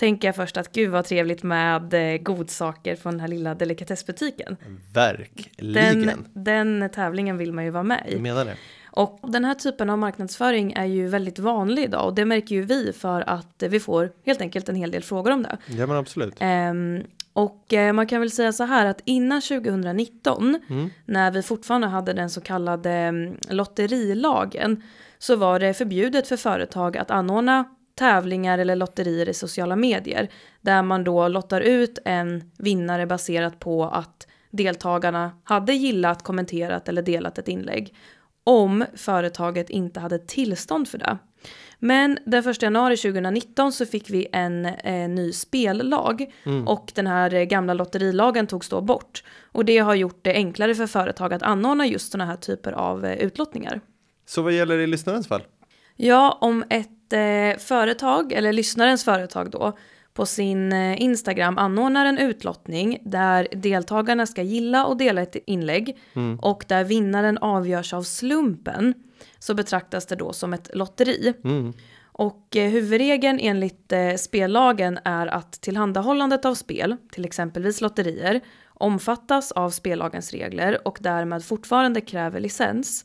Tänker 0.00 0.28
jag 0.28 0.36
först 0.36 0.56
att 0.56 0.72
gud 0.72 0.90
vad 0.90 1.04
trevligt 1.04 1.42
med 1.42 1.94
eh, 1.94 2.18
godsaker 2.18 2.96
från 2.96 3.12
den 3.12 3.20
här 3.20 3.28
lilla 3.28 3.54
delikatessbutiken. 3.54 4.56
Verkligen. 4.94 6.06
Den, 6.06 6.26
den 6.32 6.90
tävlingen 6.90 7.38
vill 7.38 7.52
man 7.52 7.64
ju 7.64 7.70
vara 7.70 7.82
med 7.82 8.04
i. 8.08 8.12
Jag 8.12 8.20
menar 8.20 8.44
det. 8.44 8.56
Och 8.90 9.20
den 9.22 9.44
här 9.44 9.54
typen 9.54 9.90
av 9.90 9.98
marknadsföring 9.98 10.72
är 10.72 10.84
ju 10.84 11.08
väldigt 11.08 11.38
vanlig 11.38 11.84
idag 11.84 12.06
och 12.06 12.14
det 12.14 12.24
märker 12.24 12.54
ju 12.54 12.62
vi 12.62 12.92
för 12.92 13.20
att 13.26 13.62
vi 13.68 13.80
får 13.80 14.12
helt 14.26 14.40
enkelt 14.40 14.68
en 14.68 14.74
hel 14.74 14.90
del 14.90 15.02
frågor 15.02 15.30
om 15.30 15.42
det. 15.42 15.58
Ja 15.66 15.86
men 15.86 15.96
absolut. 15.96 16.42
Um, 16.42 17.02
och 17.32 17.72
eh, 17.72 17.92
man 17.92 18.06
kan 18.06 18.20
väl 18.20 18.30
säga 18.30 18.52
så 18.52 18.64
här 18.64 18.86
att 18.86 19.00
innan 19.04 19.40
2019 19.40 20.60
mm. 20.68 20.90
när 21.04 21.30
vi 21.30 21.42
fortfarande 21.42 21.86
hade 21.86 22.12
den 22.12 22.30
så 22.30 22.40
kallade 22.40 23.08
um, 23.08 23.36
lotterilagen 23.48 24.82
så 25.18 25.36
var 25.36 25.58
det 25.58 25.74
förbjudet 25.74 26.28
för 26.28 26.36
företag 26.36 26.96
att 26.96 27.10
anordna 27.10 27.64
tävlingar 28.00 28.58
eller 28.58 28.76
lotterier 28.76 29.28
i 29.28 29.34
sociala 29.34 29.76
medier 29.76 30.28
där 30.60 30.82
man 30.82 31.04
då 31.04 31.28
lottar 31.28 31.60
ut 31.60 31.98
en 32.04 32.50
vinnare 32.58 33.06
baserat 33.06 33.58
på 33.58 33.84
att 33.84 34.26
deltagarna 34.50 35.32
hade 35.44 35.72
gillat, 35.72 36.22
kommenterat 36.22 36.88
eller 36.88 37.02
delat 37.02 37.38
ett 37.38 37.48
inlägg 37.48 37.94
om 38.44 38.84
företaget 38.96 39.70
inte 39.70 40.00
hade 40.00 40.18
tillstånd 40.18 40.88
för 40.88 40.98
det. 40.98 41.18
Men 41.78 42.18
den 42.26 42.48
1 42.48 42.62
januari 42.62 42.96
2019 42.96 43.72
så 43.72 43.86
fick 43.86 44.10
vi 44.10 44.26
en 44.32 44.66
eh, 44.66 45.08
ny 45.08 45.32
spellag 45.32 46.32
mm. 46.44 46.68
och 46.68 46.92
den 46.94 47.06
här 47.06 47.34
eh, 47.34 47.42
gamla 47.42 47.74
lotterilagen 47.74 48.46
togs 48.46 48.68
då 48.68 48.80
bort. 48.80 49.24
Och 49.52 49.64
det 49.64 49.78
har 49.78 49.94
gjort 49.94 50.18
det 50.22 50.32
enklare 50.32 50.74
för 50.74 50.86
företag 50.86 51.34
att 51.34 51.42
anordna 51.42 51.86
just 51.86 52.12
sådana 52.12 52.30
här 52.30 52.36
typer 52.36 52.72
av 52.72 53.04
eh, 53.04 53.18
utlottningar. 53.18 53.80
Så 54.26 54.42
vad 54.42 54.52
gäller 54.52 54.78
i 54.78 54.86
lyssnarens 54.86 55.28
fall? 55.28 55.42
Ja, 55.96 56.38
om 56.40 56.64
ett 56.70 56.99
företag, 57.58 58.32
eller 58.32 58.52
lyssnarens 58.52 59.04
företag 59.04 59.50
då, 59.50 59.76
på 60.14 60.26
sin 60.26 60.72
eh, 60.72 61.02
Instagram 61.02 61.58
anordnar 61.58 62.06
en 62.06 62.18
utlottning 62.18 62.98
där 63.04 63.48
deltagarna 63.52 64.26
ska 64.26 64.42
gilla 64.42 64.86
och 64.86 64.96
dela 64.96 65.22
ett 65.22 65.36
inlägg 65.46 65.98
mm. 66.14 66.38
och 66.38 66.64
där 66.68 66.84
vinnaren 66.84 67.38
avgörs 67.38 67.92
av 67.92 68.02
slumpen 68.02 68.94
så 69.38 69.54
betraktas 69.54 70.06
det 70.06 70.16
då 70.16 70.32
som 70.32 70.52
ett 70.52 70.70
lotteri. 70.74 71.34
Mm. 71.44 71.72
Och 72.02 72.56
eh, 72.56 72.70
huvudregeln 72.70 73.38
enligt 73.42 73.92
eh, 73.92 74.14
spellagen 74.14 74.98
är 75.04 75.26
att 75.26 75.52
tillhandahållandet 75.52 76.44
av 76.44 76.54
spel, 76.54 76.96
till 77.12 77.24
exempelvis 77.24 77.80
lotterier, 77.80 78.40
omfattas 78.68 79.52
av 79.52 79.70
spellagens 79.70 80.32
regler 80.32 80.88
och 80.88 80.98
därmed 81.00 81.44
fortfarande 81.44 82.00
kräver 82.00 82.40
licens. 82.40 83.04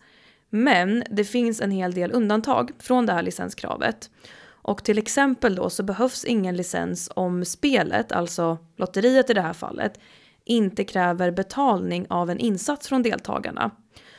Men 0.55 1.03
det 1.09 1.23
finns 1.23 1.61
en 1.61 1.71
hel 1.71 1.93
del 1.93 2.11
undantag 2.11 2.71
från 2.79 3.05
det 3.05 3.13
här 3.13 3.21
licenskravet. 3.21 4.09
Och 4.47 4.83
till 4.83 4.97
exempel 4.97 5.55
då 5.55 5.69
så 5.69 5.83
behövs 5.83 6.25
ingen 6.25 6.55
licens 6.55 7.11
om 7.15 7.45
spelet, 7.45 8.11
alltså 8.11 8.57
lotteriet 8.75 9.29
i 9.29 9.33
det 9.33 9.41
här 9.41 9.53
fallet, 9.53 9.99
inte 10.45 10.83
kräver 10.83 11.31
betalning 11.31 12.05
av 12.09 12.29
en 12.29 12.39
insats 12.39 12.87
från 12.87 13.03
deltagarna. 13.03 13.71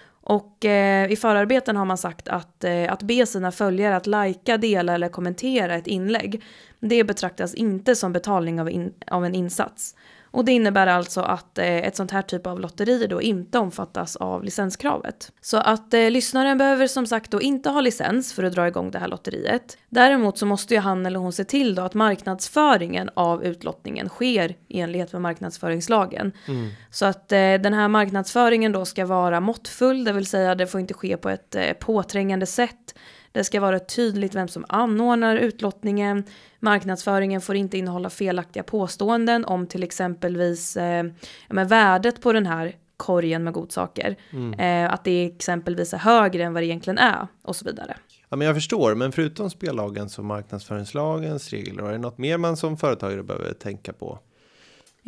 Och 0.09 0.65
eh, 0.65 1.13
i 1.13 1.17
förarbeten 1.17 1.77
har 1.77 1.85
man 1.85 1.99
sagt 1.99 2.29
att, 2.29 2.65
eh, 2.65 2.93
att 2.93 3.03
be 3.03 3.27
sina 3.27 3.53
följare 3.53 3.97
att 3.97 4.07
lajka, 4.07 4.57
dela 4.57 4.95
eller 4.95 5.09
kommentera 5.09 5.75
ett 5.75 5.87
inlägg, 5.87 6.43
det 6.81 7.05
betraktas 7.05 7.55
inte 7.55 7.97
som 7.97 8.13
betalning 8.13 8.61
av, 8.61 8.71
in, 8.71 8.95
av 9.07 9.25
en 9.25 9.35
insats. 9.35 9.95
Och 10.37 10.45
det 10.45 10.53
innebär 10.53 10.87
alltså 10.87 11.21
att 11.21 11.59
eh, 11.59 11.77
ett 11.77 11.97
sånt 11.97 12.11
här 12.11 12.23
typ 12.23 12.47
av 12.47 12.61
lotteri 12.61 13.07
då 13.07 13.23
inte 13.23 13.59
omfattas 13.59 14.17
av 14.17 14.45
licenskravet. 14.45 15.33
Så 15.41 15.57
att 15.57 15.95
eh, 15.95 16.11
lyssnaren 16.11 16.59
behöver 16.59 16.87
som 16.87 17.07
sagt 17.07 17.31
då 17.31 17.41
inte 17.43 17.71
ha 17.71 17.81
licens 17.81 18.33
för 18.33 18.43
att 18.43 18.53
dra 18.53 18.69
igång 18.69 18.91
det 18.91 18.99
här 18.99 19.09
lotteriet. 19.09 19.79
Däremot 19.89 20.39
så 20.39 20.47
måste 20.47 20.75
ju 20.75 20.81
han 20.81 21.07
eller 21.07 21.19
hon 21.19 21.33
se 21.33 21.45
till 21.45 21.75
då 21.75 21.83
att 21.83 21.95
marknadsföringen 21.95 23.11
av 23.15 23.45
utlottningen 23.45 24.09
sker 24.09 24.55
i 24.69 24.81
enlighet 24.81 25.13
med 25.13 25.23
marknadsföringslagen. 25.23 26.33
Mm. 26.49 26.69
Så 26.91 27.07
att 27.07 27.33
eh, 27.33 27.39
den 27.39 27.75
här 27.75 27.89
marknadsföringen 27.89 28.73
då 28.73 28.85
ska 28.85 29.07
vara 29.07 29.41
måttfull, 29.41 30.05
det 30.05 30.13
vill 30.13 30.27
säga 30.27 30.55
det 30.55 30.67
får 30.67 30.81
inte 30.81 30.95
ske 30.95 31.17
på 31.17 31.31
ett 31.31 31.55
eh, 31.55 31.73
påträngande 31.73 32.47
sätt. 32.47 32.95
Det 33.37 33.45
ska 33.45 33.61
vara 33.61 33.79
tydligt 33.79 34.35
vem 34.35 34.49
som 34.49 34.65
anordnar 34.69 35.37
utlottningen. 35.37 36.25
Marknadsföringen 36.61 37.41
får 37.41 37.57
inte 37.57 37.79
innehålla 37.79 38.11
felaktiga 38.11 38.63
påståenden 38.63 39.45
om 39.45 39.67
till 39.67 39.83
exempelvis 39.83 40.77
eh, 40.77 41.05
men 41.49 41.69
värdet 41.69 42.21
på 42.21 42.33
den 42.33 42.47
här 42.47 42.77
korgen 42.97 43.45
med 43.45 43.53
godsaker. 43.53 44.17
Mm. 44.31 44.61
Eh, 44.61 44.93
att 44.93 45.05
det 45.05 45.25
exempelvis 45.27 45.95
är 45.95 45.99
högre 45.99 46.45
än 46.45 46.53
vad 46.55 46.63
det 46.63 46.67
egentligen 46.67 46.99
är 46.99 47.27
och 47.43 47.57
så 47.57 47.65
vidare. 47.65 47.97
Ja, 48.29 48.37
men 48.37 48.47
jag 48.47 48.57
förstår, 48.57 48.95
men 48.95 49.13
förutom 49.13 49.51
spellagens 49.51 50.19
och 50.19 50.25
marknadsföringslagens 50.25 51.51
regler, 51.51 51.83
är 51.83 51.93
det 51.93 51.99
något 51.99 52.19
mer 52.19 52.39
man 52.39 52.57
som 52.57 52.77
företagare 52.77 53.23
behöver 53.23 53.53
tänka 53.53 53.93
på? 53.93 54.19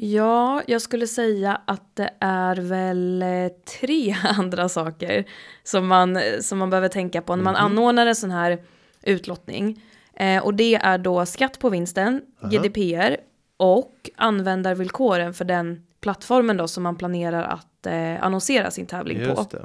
Ja, 0.01 0.63
jag 0.67 0.83
skulle 0.83 1.07
säga 1.07 1.61
att 1.65 1.97
det 1.97 2.11
är 2.21 2.57
väl 2.57 3.23
eh, 3.23 3.49
tre 3.81 4.17
andra 4.25 4.69
saker 4.69 5.25
som 5.63 5.87
man, 5.87 6.19
som 6.41 6.59
man 6.59 6.71
behöver 6.71 6.89
tänka 6.89 7.23
på 7.23 7.37
när 7.37 7.45
man 7.45 7.57
mm. 7.57 7.67
anordnar 7.67 8.07
en 8.07 8.17
sån 8.17 8.31
här 8.31 8.59
utlottning. 9.03 9.83
Eh, 10.15 10.45
och 10.45 10.55
det 10.55 10.75
är 10.75 10.99
då 10.99 11.27
skatt 11.27 11.59
på 11.59 11.71
vinsten, 11.71 12.23
Aha. 12.43 12.51
GDPR 12.51 13.17
och 13.57 14.11
användarvillkoren 14.17 15.35
för 15.35 15.45
den 15.45 15.87
plattformen 16.01 16.57
då 16.57 16.69
som 16.69 16.83
man 16.83 16.97
planerar 16.97 17.43
att 17.43 17.87
eh, 17.87 18.25
annonsera 18.25 18.71
sin 18.71 18.87
tävling 18.87 19.19
Just 19.19 19.35
på. 19.35 19.47
Det. 19.51 19.65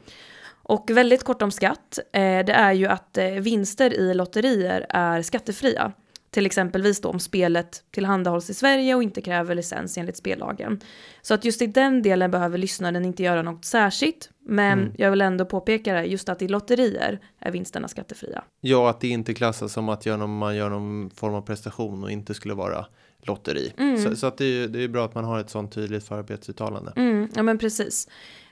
Och 0.64 0.90
väldigt 0.90 1.24
kort 1.24 1.42
om 1.42 1.52
skatt, 1.52 2.00
eh, 2.14 2.46
det 2.46 2.54
är 2.54 2.74
ju 2.74 2.88
att 2.88 3.18
eh, 3.18 3.28
vinster 3.28 3.94
i 3.94 4.14
lotterier 4.14 4.86
är 4.90 5.22
skattefria. 5.22 5.92
Till 6.34 6.46
exempelvis 6.46 7.02
då 7.02 7.10
om 7.10 7.20
spelet 7.20 7.84
tillhandahålls 7.92 8.50
i 8.50 8.54
Sverige 8.54 8.96
och 8.96 9.04
inte 9.04 9.22
kräver 9.22 9.56
licens 9.56 9.98
enligt 9.98 10.18
spellagen. 10.18 10.80
Så 11.22 11.34
att 11.34 11.46
just 11.46 11.62
i 11.62 11.68
den 11.68 12.02
delen 12.02 12.32
behöver 12.32 12.58
lyssnaren 12.58 13.06
inte 13.06 13.24
göra 13.24 13.42
något 13.42 13.66
särskilt. 13.66 14.30
Men 14.46 14.80
mm. 14.80 14.94
jag 14.98 15.12
vill 15.12 15.22
ändå 15.22 15.46
påpeka 15.46 15.94
det, 15.94 16.06
just 16.06 16.30
att 16.30 16.42
i 16.42 16.48
lotterier 16.48 17.20
är 17.40 17.52
vinsterna 17.52 17.88
skattefria. 17.88 18.44
Ja, 18.62 18.90
att 18.90 19.02
det 19.02 19.08
inte 19.08 19.34
klassas 19.34 19.74
som 19.74 19.90
att 19.90 20.06
man 20.06 20.56
gör 20.56 20.70
någon 20.70 21.10
form 21.10 21.34
av 21.34 21.42
prestation 21.42 22.04
och 22.04 22.12
inte 22.12 22.34
skulle 22.34 22.54
vara 22.54 22.86
lotteri. 23.28 23.74
Mm. 23.78 23.98
Så, 23.98 24.16
så, 24.16 24.28
att 24.28 24.38
det 24.38 24.46
är, 24.46 24.68
det 24.68 24.84
är 24.84 24.88
bra 24.88 25.06
att 25.06 25.16
man 25.16 25.24
har 25.24 25.40
ett 25.40 25.50
sånt 25.50 25.72
tydligt 25.72 26.08
förarbetsuttalande. 26.08 26.94
Mm, 26.96 27.30
ja 27.36 27.44
men 27.44 27.58
precis. 27.58 28.08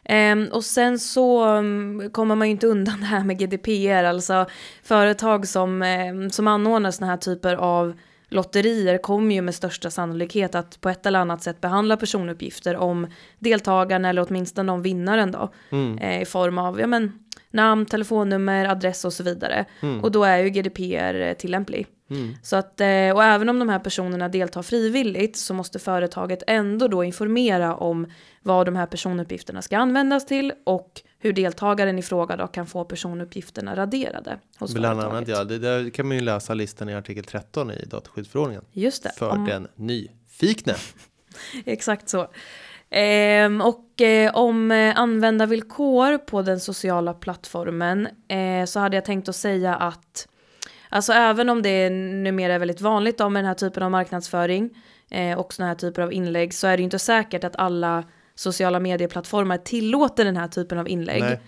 Um, 0.09 0.47
och 0.51 0.63
sen 0.63 0.99
så 0.99 1.45
um, 1.45 2.09
kommer 2.11 2.35
man 2.35 2.47
ju 2.47 2.51
inte 2.51 2.67
undan 2.67 2.99
det 2.99 3.05
här 3.05 3.23
med 3.23 3.39
GDPR, 3.39 4.03
alltså 4.03 4.45
företag 4.83 5.47
som, 5.47 5.81
um, 5.81 6.29
som 6.29 6.47
anordnar 6.47 6.91
såna 6.91 7.07
här 7.07 7.17
typer 7.17 7.55
av 7.55 7.93
lotterier 8.29 8.97
kommer 8.97 9.35
ju 9.35 9.41
med 9.41 9.55
största 9.55 9.91
sannolikhet 9.91 10.55
att 10.55 10.81
på 10.81 10.89
ett 10.89 11.05
eller 11.05 11.19
annat 11.19 11.43
sätt 11.43 11.61
behandla 11.61 11.97
personuppgifter 11.97 12.75
om 12.75 13.07
deltagarna 13.39 14.09
eller 14.09 14.25
åtminstone 14.29 14.71
om 14.71 14.81
vinnaren 14.81 15.31
då. 15.31 15.53
Mm. 15.69 15.97
Eh, 15.97 16.21
I 16.21 16.25
form 16.25 16.57
av 16.57 16.79
ja, 16.79 16.87
men, 16.87 17.19
namn, 17.51 17.85
telefonnummer, 17.85 18.65
adress 18.65 19.05
och 19.05 19.13
så 19.13 19.23
vidare. 19.23 19.65
Mm. 19.81 20.03
Och 20.03 20.11
då 20.11 20.23
är 20.23 20.37
ju 20.37 20.49
GDPR 20.49 21.21
eh, 21.21 21.33
tillämplig. 21.33 21.87
Mm. 22.09 22.35
Så 22.43 22.55
att, 22.55 22.81
eh, 22.81 23.11
och 23.15 23.23
även 23.23 23.49
om 23.49 23.59
de 23.59 23.69
här 23.69 23.79
personerna 23.79 24.29
deltar 24.29 24.61
frivilligt 24.61 25.37
så 25.37 25.53
måste 25.53 25.79
företaget 25.79 26.43
ändå 26.47 26.87
då 26.87 27.03
informera 27.03 27.75
om 27.75 28.07
vad 28.41 28.65
de 28.65 28.75
här 28.75 28.85
personuppgifterna 28.85 29.61
ska 29.61 29.77
användas 29.77 30.25
till 30.25 30.53
och 30.65 31.01
hur 31.19 31.33
deltagaren 31.33 31.99
i 31.99 32.01
fråga 32.01 32.35
då 32.35 32.47
kan 32.47 32.67
få 32.67 32.85
personuppgifterna 32.85 33.75
raderade. 33.75 34.39
Hos 34.59 34.73
Bland 34.73 34.99
annat 34.99 35.27
ja, 35.27 35.43
det 35.43 35.57
där 35.57 35.89
kan 35.89 36.07
man 36.07 36.17
ju 36.17 36.23
läsa 36.23 36.53
listan 36.53 36.89
i 36.89 36.95
artikel 36.95 37.23
13 37.23 37.71
i 37.71 37.85
dataskyddsförordningen. 37.85 38.63
Just 38.71 39.03
det. 39.03 39.11
För 39.17 39.29
om... 39.29 39.45
den 39.45 39.67
nyfikne. 39.75 40.75
Exakt 41.65 42.09
så. 42.09 42.27
Eh, 42.91 43.67
och 43.67 44.01
eh, 44.01 44.35
om 44.35 44.71
eh, 44.71 44.99
användarvillkor 44.99 46.17
på 46.17 46.41
den 46.41 46.59
sociala 46.59 47.13
plattformen 47.13 48.07
eh, 48.27 48.65
så 48.65 48.79
hade 48.79 48.97
jag 48.97 49.05
tänkt 49.05 49.29
att 49.29 49.35
säga 49.35 49.75
att 49.75 50.27
Alltså 50.93 51.13
även 51.13 51.49
om 51.49 51.61
det 51.61 51.89
numera 51.89 52.53
är 52.53 52.59
väldigt 52.59 52.81
vanligt 52.81 53.17
då 53.17 53.29
med 53.29 53.43
den 53.43 53.47
här 53.47 53.55
typen 53.55 53.83
av 53.83 53.91
marknadsföring 53.91 54.69
eh, 55.11 55.39
och 55.39 55.53
sådana 55.53 55.67
här 55.67 55.75
typer 55.75 56.01
av 56.01 56.13
inlägg 56.13 56.53
så 56.53 56.67
är 56.67 56.77
det 56.77 56.81
ju 56.81 56.83
inte 56.83 56.99
säkert 56.99 57.43
att 57.43 57.55
alla 57.55 58.03
sociala 58.35 58.79
medieplattformar 58.79 59.57
tillåter 59.57 60.25
den 60.25 60.37
här 60.37 60.47
typen 60.47 60.77
av 60.77 60.87
inlägg. 60.87 61.21
Nej, 61.21 61.39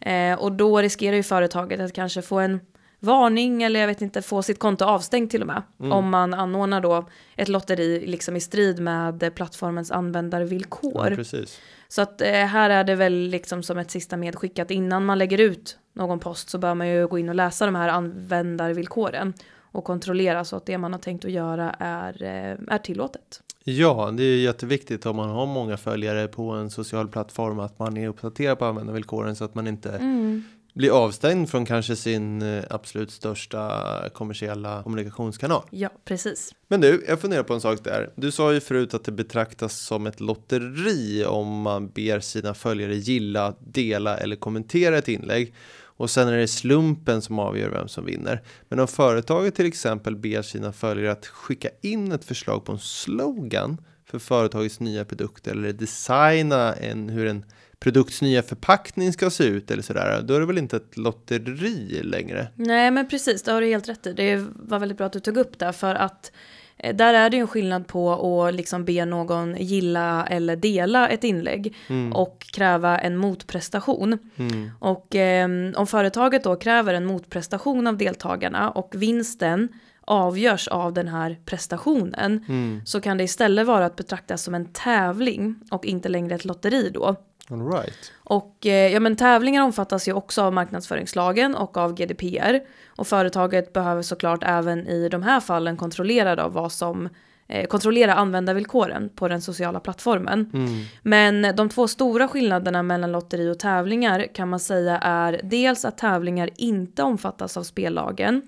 nej. 0.00 0.30
Eh, 0.30 0.38
och 0.38 0.52
då 0.52 0.78
riskerar 0.78 1.16
ju 1.16 1.22
företaget 1.22 1.80
att 1.80 1.92
kanske 1.92 2.22
få 2.22 2.38
en 2.38 2.60
varning 3.00 3.62
eller 3.62 3.80
jag 3.80 3.86
vet 3.86 4.02
inte 4.02 4.22
få 4.22 4.42
sitt 4.42 4.58
konto 4.58 4.84
avstängt 4.84 5.30
till 5.30 5.40
och 5.40 5.46
med. 5.46 5.62
Mm. 5.80 5.92
Om 5.92 6.10
man 6.10 6.34
anordnar 6.34 6.80
då 6.80 7.08
ett 7.36 7.48
lotteri 7.48 8.06
liksom 8.06 8.36
i 8.36 8.40
strid 8.40 8.80
med 8.80 9.34
plattformens 9.34 9.90
användarvillkor. 9.90 11.10
Ja, 11.10 11.16
precis. 11.16 11.60
Så 11.88 12.02
att 12.02 12.20
eh, 12.20 12.32
här 12.32 12.70
är 12.70 12.84
det 12.84 12.94
väl 12.94 13.12
liksom 13.12 13.62
som 13.62 13.78
ett 13.78 13.90
sista 13.90 14.16
medskick 14.16 14.58
att 14.58 14.70
innan 14.70 15.04
man 15.04 15.18
lägger 15.18 15.38
ut 15.38 15.78
någon 15.92 16.18
post 16.18 16.50
så 16.50 16.58
bör 16.58 16.74
man 16.74 16.88
ju 16.88 17.06
gå 17.06 17.18
in 17.18 17.28
och 17.28 17.34
läsa 17.34 17.66
de 17.66 17.74
här 17.74 17.88
användarvillkoren 17.88 19.34
och 19.72 19.84
kontrollera 19.84 20.44
så 20.44 20.56
att 20.56 20.66
det 20.66 20.78
man 20.78 20.92
har 20.92 21.00
tänkt 21.00 21.24
att 21.24 21.30
göra 21.30 21.70
är, 21.78 22.22
eh, 22.22 22.74
är 22.74 22.78
tillåtet. 22.78 23.42
Ja, 23.64 24.10
det 24.16 24.22
är 24.22 24.36
jätteviktigt 24.36 25.06
om 25.06 25.16
man 25.16 25.28
har 25.28 25.46
många 25.46 25.76
följare 25.76 26.28
på 26.28 26.50
en 26.50 26.70
social 26.70 27.08
plattform 27.08 27.58
att 27.58 27.78
man 27.78 27.96
är 27.96 28.08
uppdaterad 28.08 28.58
på 28.58 28.64
användarvillkoren 28.64 29.36
så 29.36 29.44
att 29.44 29.54
man 29.54 29.66
inte 29.66 29.90
mm 29.90 30.44
bli 30.74 30.90
avstängd 30.90 31.50
från 31.50 31.66
kanske 31.66 31.96
sin 31.96 32.42
eh, 32.42 32.64
absolut 32.70 33.10
största 33.10 34.08
kommersiella 34.14 34.82
kommunikationskanal. 34.82 35.62
Ja, 35.70 35.88
precis. 36.04 36.54
Men 36.68 36.80
du, 36.80 37.04
jag 37.08 37.20
funderar 37.20 37.42
på 37.42 37.54
en 37.54 37.60
sak 37.60 37.84
där. 37.84 38.10
Du 38.14 38.30
sa 38.30 38.52
ju 38.52 38.60
förut 38.60 38.94
att 38.94 39.04
det 39.04 39.12
betraktas 39.12 39.78
som 39.78 40.06
ett 40.06 40.20
lotteri 40.20 41.24
om 41.24 41.60
man 41.60 41.88
ber 41.88 42.20
sina 42.20 42.54
följare 42.54 42.94
gilla, 42.96 43.54
dela 43.60 44.16
eller 44.16 44.36
kommentera 44.36 44.98
ett 44.98 45.08
inlägg. 45.08 45.54
Och 46.00 46.10
sen 46.10 46.28
är 46.28 46.36
det 46.36 46.48
slumpen 46.48 47.22
som 47.22 47.38
avgör 47.38 47.70
vem 47.70 47.88
som 47.88 48.04
vinner. 48.04 48.42
Men 48.68 48.78
om 48.78 48.88
företaget 48.88 49.54
till 49.54 49.66
exempel 49.66 50.16
ber 50.16 50.42
sina 50.42 50.72
följare 50.72 51.12
att 51.12 51.26
skicka 51.26 51.68
in 51.80 52.12
ett 52.12 52.24
förslag 52.24 52.64
på 52.64 52.72
en 52.72 52.78
slogan 52.78 53.80
för 54.06 54.18
företagets 54.18 54.80
nya 54.80 55.04
produkter 55.04 55.50
eller 55.50 55.72
designa 55.72 56.74
en, 56.74 57.08
hur 57.08 57.26
en 57.26 57.44
produkts 57.80 58.22
nya 58.22 58.42
förpackning 58.42 59.12
ska 59.12 59.30
se 59.30 59.44
ut 59.44 59.70
eller 59.70 59.82
sådär, 59.82 60.22
då 60.22 60.34
är 60.34 60.40
det 60.40 60.46
väl 60.46 60.58
inte 60.58 60.76
ett 60.76 60.96
lotteri 60.96 62.00
längre? 62.02 62.46
Nej, 62.54 62.90
men 62.90 63.08
precis, 63.08 63.42
det 63.42 63.52
har 63.52 63.60
du 63.60 63.66
helt 63.66 63.88
rätt 63.88 64.06
i. 64.06 64.12
Det 64.12 64.46
var 64.54 64.78
väldigt 64.78 64.98
bra 64.98 65.06
att 65.06 65.12
du 65.12 65.20
tog 65.20 65.36
upp 65.36 65.58
det, 65.58 65.72
för 65.72 65.94
att 65.94 66.32
eh, 66.76 66.96
där 66.96 67.14
är 67.14 67.30
det 67.30 67.36
ju 67.36 67.40
en 67.40 67.48
skillnad 67.48 67.86
på 67.86 68.12
att 68.46 68.54
liksom 68.54 68.84
be 68.84 69.04
någon 69.04 69.56
gilla 69.56 70.26
eller 70.26 70.56
dela 70.56 71.08
ett 71.08 71.24
inlägg 71.24 71.76
Mm. 71.88 72.12
och 72.12 72.46
kräva 72.52 72.98
en 72.98 73.16
motprestation. 73.16 74.18
Mm. 74.36 74.70
Och 74.78 75.14
eh, 75.16 75.48
om 75.76 75.86
företaget 75.86 76.44
då 76.44 76.56
kräver 76.56 76.94
en 76.94 77.06
motprestation 77.06 77.86
av 77.86 77.96
deltagarna 77.96 78.70
och 78.70 78.92
vinsten 78.94 79.68
avgörs 80.04 80.68
av 80.68 80.92
den 80.92 81.08
här 81.08 81.38
prestationen 81.44 82.44
Mm. 82.48 82.80
så 82.86 83.00
kan 83.00 83.18
det 83.18 83.24
istället 83.24 83.66
vara 83.66 83.86
att 83.86 83.96
betraktas 83.96 84.42
som 84.42 84.54
en 84.54 84.66
tävling 84.72 85.54
och 85.70 85.86
inte 85.86 86.08
längre 86.08 86.34
ett 86.34 86.44
lotteri 86.44 86.90
då. 86.94 87.16
All 87.50 87.72
right. 87.72 88.12
Och 88.24 88.66
eh, 88.66 88.92
ja, 88.92 89.00
men 89.00 89.16
tävlingar 89.16 89.62
omfattas 89.62 90.08
ju 90.08 90.12
också 90.12 90.42
av 90.42 90.52
marknadsföringslagen 90.52 91.54
och 91.54 91.76
av 91.76 91.94
GDPR. 91.94 92.60
Och 92.86 93.06
företaget 93.06 93.72
behöver 93.72 94.02
såklart 94.02 94.42
även 94.42 94.86
i 94.86 95.08
de 95.08 95.22
här 95.22 95.40
fallen 95.40 95.76
kontrollera 95.76 96.36
då 96.36 96.48
vad 96.48 96.72
som 96.72 97.08
eh, 97.48 97.66
kontrollera 97.66 98.14
användarvillkoren 98.14 99.08
på 99.08 99.28
den 99.28 99.42
sociala 99.42 99.80
plattformen. 99.80 100.50
Mm. 100.54 100.84
Men 101.02 101.56
de 101.56 101.68
två 101.68 101.88
stora 101.88 102.28
skillnaderna 102.28 102.82
mellan 102.82 103.12
lotteri 103.12 103.50
och 103.50 103.58
tävlingar 103.58 104.26
kan 104.34 104.48
man 104.48 104.60
säga 104.60 104.98
är 104.98 105.40
dels 105.44 105.84
att 105.84 105.98
tävlingar 105.98 106.50
inte 106.56 107.02
omfattas 107.02 107.56
av 107.56 107.62
spellagen 107.62 108.42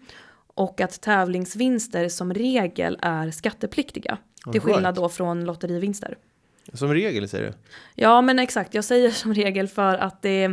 och 0.54 0.80
att 0.80 1.00
tävlingsvinster 1.00 2.08
som 2.08 2.34
regel 2.34 2.98
är 3.02 3.30
skattepliktiga. 3.30 4.18
Till 4.42 4.48
All 4.48 4.52
right. 4.52 4.62
skillnad 4.64 4.94
då 4.94 5.08
från 5.08 5.44
lotterivinster. 5.44 6.16
Som 6.72 6.94
regel 6.94 7.28
säger 7.28 7.46
du? 7.46 7.52
Ja 7.94 8.22
men 8.22 8.38
exakt, 8.38 8.74
jag 8.74 8.84
säger 8.84 9.10
som 9.10 9.34
regel 9.34 9.68
för 9.68 9.94
att 9.94 10.22
det 10.22 10.44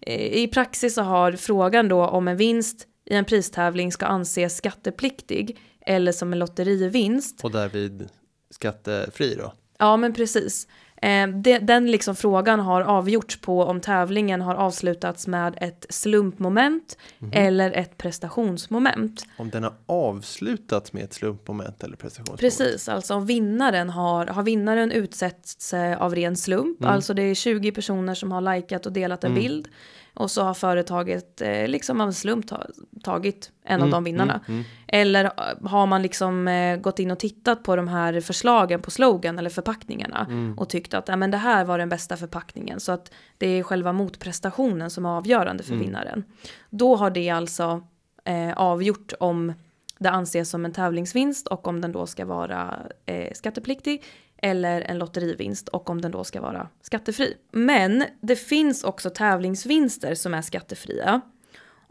eh, 0.00 0.34
i 0.42 0.48
praxis 0.52 0.94
så 0.94 1.02
har 1.02 1.32
frågan 1.32 1.88
då 1.88 2.06
om 2.06 2.28
en 2.28 2.36
vinst 2.36 2.86
i 3.10 3.14
en 3.14 3.24
pristävling 3.24 3.92
ska 3.92 4.06
anses 4.06 4.56
skattepliktig 4.56 5.58
eller 5.86 6.12
som 6.12 6.32
en 6.32 6.38
lotterivinst. 6.38 7.44
Och 7.44 7.50
därvid 7.50 8.08
skattefri 8.50 9.34
då? 9.34 9.52
Ja 9.78 9.96
men 9.96 10.12
precis. 10.12 10.68
Eh, 11.04 11.28
det, 11.28 11.58
den 11.58 11.90
liksom 11.90 12.16
frågan 12.16 12.60
har 12.60 12.80
avgjorts 12.80 13.40
på 13.40 13.62
om 13.62 13.80
tävlingen 13.80 14.40
har 14.40 14.54
avslutats 14.54 15.26
med 15.26 15.54
ett 15.60 15.86
slumpmoment 15.88 16.98
eller 17.32 17.72
ett 17.72 17.98
prestationsmoment. 17.98 19.26
Om 19.36 19.50
den 19.50 19.62
har 19.62 19.74
avslutats 19.86 20.92
med 20.92 21.04
ett 21.04 21.12
slumpmoment 21.12 21.84
eller 21.84 21.96
prestationsmoment? 21.96 22.40
Precis, 22.40 22.88
alltså 22.88 23.14
om 23.14 23.26
vinnaren 23.26 23.90
har, 23.90 24.26
har 24.26 24.42
vinnaren 24.42 24.92
utsetts 24.92 25.74
eh, 25.74 26.02
av 26.02 26.14
ren 26.14 26.36
slump, 26.36 26.84
alltså 26.84 27.14
det 27.14 27.22
är 27.22 27.34
20 27.34 27.72
personer 27.72 28.14
som 28.14 28.32
har 28.32 28.54
likat 28.54 28.86
och 28.86 28.92
delat 28.92 29.24
en 29.24 29.34
bild 29.34 29.68
och 30.14 30.30
så 30.30 30.42
har 30.42 30.54
företaget 30.54 31.40
eh, 31.40 31.68
liksom 31.68 32.00
av 32.00 32.06
en 32.06 32.14
slump 32.14 32.48
ta, 32.48 32.66
tagit 33.02 33.50
en 33.64 33.82
av 33.82 33.90
de 33.90 34.04
vinnarna. 34.04 34.40
Eller 34.86 35.24
eh, 35.24 35.30
har 35.68 35.86
man 35.86 36.02
liksom 36.02 36.48
eh, 36.48 36.76
gått 36.76 36.98
in 36.98 37.10
och 37.10 37.18
tittat 37.18 37.62
på 37.62 37.76
de 37.76 37.88
här 37.88 38.20
förslagen 38.20 38.82
på 38.82 38.90
slogan 38.90 39.38
eller 39.38 39.50
förpackningarna 39.50 40.54
och 40.56 40.68
tyckt 40.68 40.94
att 40.94 41.18
men 41.18 41.30
det 41.30 41.36
här 41.36 41.64
var 41.64 41.78
den 41.78 41.88
bästa 41.88 42.16
förpackningen 42.16 42.80
så 42.80 42.92
att 42.92 43.12
det 43.38 43.46
är 43.46 43.62
själva 43.62 43.92
motprestationen 43.92 44.90
som 44.90 45.06
är 45.06 45.10
avgörande 45.10 45.62
för 45.62 45.74
vinnaren. 45.74 46.24
Då 46.70 46.96
har 46.96 47.10
det 47.10 47.30
alltså 47.30 47.82
eh, 48.24 48.52
avgjort 48.52 49.12
om 49.20 49.52
det 49.98 50.10
anses 50.10 50.50
som 50.50 50.64
en 50.64 50.72
tävlingsvinst 50.72 51.46
och 51.46 51.66
om 51.66 51.80
den 51.80 51.92
då 51.92 52.06
ska 52.06 52.24
vara 52.24 52.78
eh, 53.06 53.32
skattepliktig 53.34 54.02
eller 54.36 54.80
en 54.80 54.98
lotterivinst 54.98 55.68
och 55.68 55.90
om 55.90 56.00
den 56.00 56.10
då 56.10 56.24
ska 56.24 56.40
vara 56.40 56.68
skattefri. 56.82 57.36
Men 57.52 58.04
det 58.20 58.36
finns 58.36 58.84
också 58.84 59.10
tävlingsvinster 59.10 60.14
som 60.14 60.34
är 60.34 60.42
skattefria. 60.42 61.20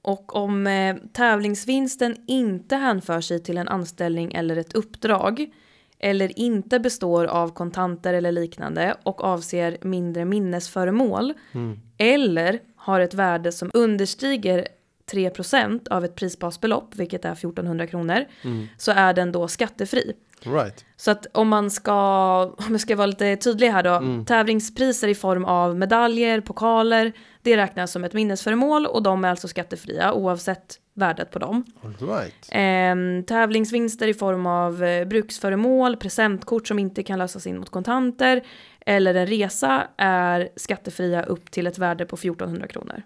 Och 0.01 0.35
om 0.35 0.67
eh, 0.67 0.95
tävlingsvinsten 1.13 2.15
inte 2.27 2.75
hänför 2.75 3.21
sig 3.21 3.43
till 3.43 3.57
en 3.57 3.67
anställning 3.67 4.33
eller 4.33 4.57
ett 4.57 4.73
uppdrag 4.73 5.51
eller 5.99 6.39
inte 6.39 6.79
består 6.79 7.25
av 7.25 7.49
kontanter 7.49 8.13
eller 8.13 8.31
liknande 8.31 8.95
och 9.03 9.23
avser 9.23 9.77
mindre 9.81 10.25
minnesföremål 10.25 11.33
eller 11.97 12.59
har 12.75 12.99
ett 12.99 13.13
värde 13.13 13.51
som 13.51 13.71
understiger 13.73 14.67
3% 15.11 15.87
av 15.89 16.05
ett 16.05 16.15
prisbasbelopp, 16.15 16.95
vilket 16.95 17.25
är 17.25 17.31
1400 17.31 17.87
kronor, 17.87 18.25
så 18.77 18.91
är 18.91 19.13
den 19.13 19.31
då 19.31 19.47
skattefri. 19.47 20.13
Right. 20.45 20.85
Så 20.97 21.11
att 21.11 21.27
om 21.31 21.47
man 21.47 21.71
ska, 21.71 22.43
om 22.43 22.71
jag 22.71 22.81
ska 22.81 22.95
vara 22.95 23.07
lite 23.07 23.35
tydlig 23.35 23.69
här 23.69 23.83
då, 23.83 24.25
tävlingspriser 24.25 25.07
i 25.07 25.15
form 25.15 25.45
av 25.45 25.77
medaljer, 25.77 26.41
pokaler, 26.41 27.11
det 27.41 27.57
räknas 27.57 27.91
som 27.91 28.03
ett 28.03 28.13
minnesföremål 28.13 28.85
och 28.85 29.03
de 29.03 29.25
är 29.25 29.29
alltså 29.29 29.47
skattefria 29.47 30.13
oavsett 30.13 30.79
värdet 30.93 31.31
på 31.31 31.39
dem. 31.39 31.65
All 31.81 32.07
right. 32.07 32.49
Ehm, 32.51 33.23
tävlingsvinster 33.23 34.07
i 34.07 34.13
form 34.13 34.45
av 34.45 34.83
eh, 34.83 35.07
bruksföremål, 35.07 35.97
presentkort 35.97 36.67
som 36.67 36.79
inte 36.79 37.03
kan 37.03 37.19
lösas 37.19 37.47
in 37.47 37.57
mot 37.57 37.69
kontanter 37.69 38.43
eller 38.85 39.15
en 39.15 39.27
resa 39.27 39.87
är 39.97 40.49
skattefria 40.55 41.23
upp 41.23 41.51
till 41.51 41.67
ett 41.67 41.77
värde 41.77 42.05
på 42.05 42.15
1400 42.15 42.67
kronor. 42.67 43.03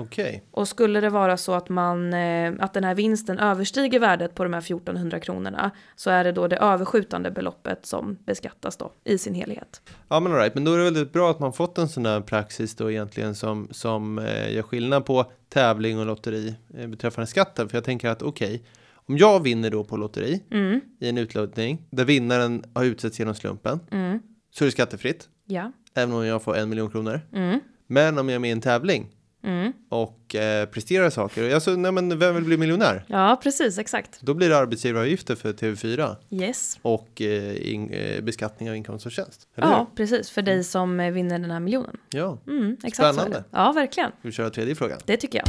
Okej. 0.00 0.44
Och 0.50 0.68
skulle 0.68 1.00
det 1.00 1.10
vara 1.10 1.36
så 1.36 1.52
att, 1.54 1.68
man, 1.68 2.12
eh, 2.14 2.52
att 2.58 2.74
den 2.74 2.84
här 2.84 2.94
vinsten 2.94 3.38
överstiger 3.38 3.98
värdet 4.00 4.34
på 4.34 4.42
de 4.44 4.52
här 4.52 4.60
1400 4.60 5.20
kronorna 5.20 5.70
så 5.96 6.10
är 6.10 6.24
det 6.24 6.32
då 6.32 6.48
det 6.48 6.56
överskjutande 6.56 7.30
beloppet 7.30 7.86
som 7.86 8.18
beskattas 8.26 8.76
då 8.76 8.92
i 9.04 9.18
sin 9.18 9.34
helhet. 9.34 9.82
Ja 10.08 10.20
men 10.20 10.32
all 10.32 10.38
right. 10.38 10.54
men 10.54 10.64
då 10.64 10.72
är 10.74 10.78
det 10.78 10.84
väldigt 10.84 11.12
bra 11.12 11.30
att 11.30 11.40
man 11.40 11.52
fått 11.52 11.78
en 11.78 11.88
sån 11.88 12.06
här 12.06 12.20
praxis 12.20 12.74
då 12.74 12.90
egentligen 12.90 13.34
som, 13.34 13.68
som 13.70 14.18
eh, 14.18 14.54
gör 14.54 14.62
skillnad 14.62 15.04
på 15.06 15.32
tävling 15.48 15.98
och 15.98 16.06
lotteri 16.06 16.54
eh, 16.78 16.86
beträffande 16.86 17.26
skatten. 17.26 17.68
För 17.68 17.76
jag 17.76 17.84
tänker 17.84 18.08
att 18.08 18.22
okej, 18.22 18.62
om 18.94 19.18
jag 19.18 19.42
vinner 19.42 19.70
då 19.70 19.84
på 19.84 19.96
lotteri 19.96 20.42
Mm, 20.50 20.80
i 21.00 21.08
en 21.08 21.18
utlottning 21.18 21.82
där 21.90 22.04
vinnaren 22.04 22.64
har 22.74 22.84
utsetts 22.84 23.18
genom 23.18 23.34
slumpen 23.34 23.80
mm, 23.90 24.20
så 24.54 24.64
är 24.64 24.66
det 24.66 24.72
skattefritt. 24.72 25.28
ja. 25.46 25.72
Även 25.94 26.14
om 26.14 26.26
jag 26.26 26.42
får 26.42 26.56
en 26.56 26.68
miljon 26.68 26.90
kronor. 26.90 27.20
Mm, 27.32 27.60
Men 27.86 28.18
om 28.18 28.28
jag 28.28 28.34
är 28.34 28.38
med 28.38 28.48
i 28.48 28.52
en 28.52 28.60
tävling 28.60 29.08
mm. 29.44 29.72
och 29.88 30.34
eh, 30.34 30.66
presterar 30.66 31.10
saker. 31.10 31.54
Alltså, 31.54 31.70
nej, 31.70 31.92
men 31.92 32.18
vem 32.18 32.34
vill 32.34 32.44
bli 32.44 32.56
miljonär? 32.56 33.04
Ja, 33.06 33.40
precis, 33.42 33.78
exakt. 33.78 34.18
Då 34.20 34.34
blir 34.34 34.48
det 34.48 34.58
arbetsgivaravgifter 34.58 35.34
för 35.34 35.52
TV4 35.52 36.16
Yes. 36.30 36.78
och 36.82 37.22
eh, 37.22 37.72
in, 37.74 37.90
eh, 37.90 38.20
beskattning 38.22 38.70
av 38.70 38.76
inkomst 38.76 39.06
och 39.06 39.12
tjänst. 39.12 39.48
Ja, 39.54 39.90
precis. 39.96 40.30
För 40.30 40.42
dig 40.42 40.64
som 40.64 41.00
eh, 41.00 41.12
vinner 41.12 41.38
den 41.38 41.50
här 41.50 41.60
miljonen. 41.60 41.96
hur? 42.12 42.20
Ja, 42.20 42.38
Mm, 42.46 42.76
exakt 42.84 42.96
Spännande. 43.14 43.44
Ja, 43.50 43.72
verkligen. 43.72 44.12
vi 44.22 44.32
kör 44.32 44.50
tredje 44.50 44.74
frågan. 44.74 44.98
Det 45.04 45.16
tycker 45.16 45.38
jag. 45.38 45.46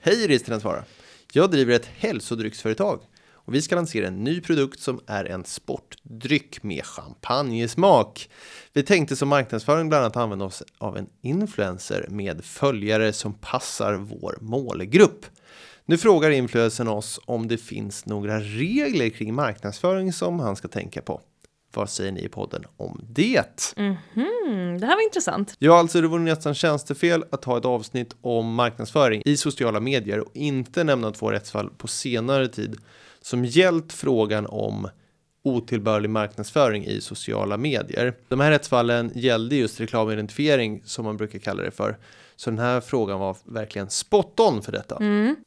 Hej 0.00 0.26
Ristina 0.26 0.60
svara. 0.60 0.84
Jag 1.32 1.50
driver 1.50 1.74
ett 1.74 1.86
hälsodrycksföretag 1.86 3.00
och 3.44 3.54
vi 3.54 3.62
ska 3.62 3.74
lansera 3.74 4.06
en 4.06 4.24
ny 4.24 4.40
produkt 4.40 4.80
som 4.80 5.00
är 5.06 5.24
en 5.24 5.44
sportdryck 5.44 6.62
med 6.62 6.84
champagnesmak. 6.84 8.30
Vi 8.72 8.82
tänkte 8.82 9.16
som 9.16 9.28
marknadsföring 9.28 9.88
bland 9.88 10.04
annat 10.04 10.16
använda 10.16 10.44
oss 10.44 10.62
av 10.78 10.96
en 10.96 11.06
influencer 11.22 12.06
med 12.10 12.44
följare 12.44 13.12
som 13.12 13.34
passar 13.34 13.94
vår 13.94 14.38
målgrupp. 14.40 15.26
Nu 15.86 15.98
frågar 15.98 16.30
influencern 16.30 16.88
oss 16.88 17.20
om 17.24 17.48
det 17.48 17.58
finns 17.58 18.06
några 18.06 18.40
regler 18.40 19.08
kring 19.08 19.34
marknadsföring 19.34 20.12
som 20.12 20.40
han 20.40 20.56
ska 20.56 20.68
tänka 20.68 21.02
på. 21.02 21.20
Vad 21.74 21.90
säger 21.90 22.12
ni 22.12 22.24
i 22.24 22.28
podden 22.28 22.64
om 22.76 23.00
det? 23.08 23.74
Mhm, 23.76 24.78
det 24.80 24.86
här 24.86 24.96
var 24.96 25.04
intressant. 25.04 25.54
Ja, 25.58 25.78
alltså 25.78 26.00
det 26.00 26.08
vore 26.08 26.22
nästan 26.22 26.54
tjänstefel 26.54 27.24
att 27.30 27.44
ha 27.44 27.58
ett 27.58 27.64
avsnitt 27.64 28.16
om 28.20 28.54
marknadsföring 28.54 29.22
i 29.24 29.36
sociala 29.36 29.80
medier 29.80 30.20
och 30.20 30.30
inte 30.34 30.84
nämna 30.84 31.10
två 31.10 31.30
rättsfall 31.30 31.70
på 31.70 31.88
senare 31.88 32.48
tid 32.48 32.76
som 33.24 33.44
gällt 33.44 33.92
frågan 33.92 34.46
om 34.46 34.88
otillbörlig 35.42 36.10
marknadsföring 36.10 36.84
i 36.86 37.00
sociala 37.00 37.56
medier. 37.56 38.14
De 38.28 38.40
här 38.40 38.50
rättsfallen 38.50 39.12
gällde 39.14 39.56
just 39.56 39.80
reklamidentifiering 39.80 40.82
som 40.84 41.04
man 41.04 41.16
brukar 41.16 41.38
kalla 41.38 41.62
det 41.62 41.70
för. 41.70 41.98
Så 42.36 42.50
den 42.50 42.58
här 42.58 42.80
frågan 42.80 43.20
var 43.20 43.36
verkligen 43.44 43.90
spot 43.90 44.40
on 44.40 44.62
för 44.62 44.72
detta. 44.72 44.98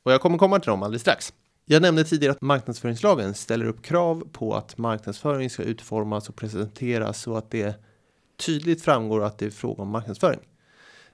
Och 0.04 0.12
jag 0.12 0.22
kommer 0.22 0.38
komma 0.38 0.60
till 0.60 0.70
dem 0.70 0.84
alldeles 0.84 1.02
strax. 1.02 1.34
Jag 1.66 1.82
nämnde 1.82 2.04
tidigare 2.04 2.32
att 2.32 2.42
marknadsföringslagen 2.42 3.34
ställer 3.34 3.66
upp 3.66 3.82
krav 3.82 4.28
på 4.32 4.54
att 4.56 4.78
marknadsföring 4.78 5.50
ska 5.50 5.64
utformas 5.64 6.30
och 6.30 6.36
presenteras 6.36 7.22
så 7.22 7.36
att 7.38 7.52
det 7.52 7.76
tydligt 8.46 8.82
framgår 8.82 9.24
att 9.24 9.38
det 9.38 9.46
är 9.46 9.50
fråga 9.50 9.82
om 9.84 9.90
marknadsföring. 9.90 10.40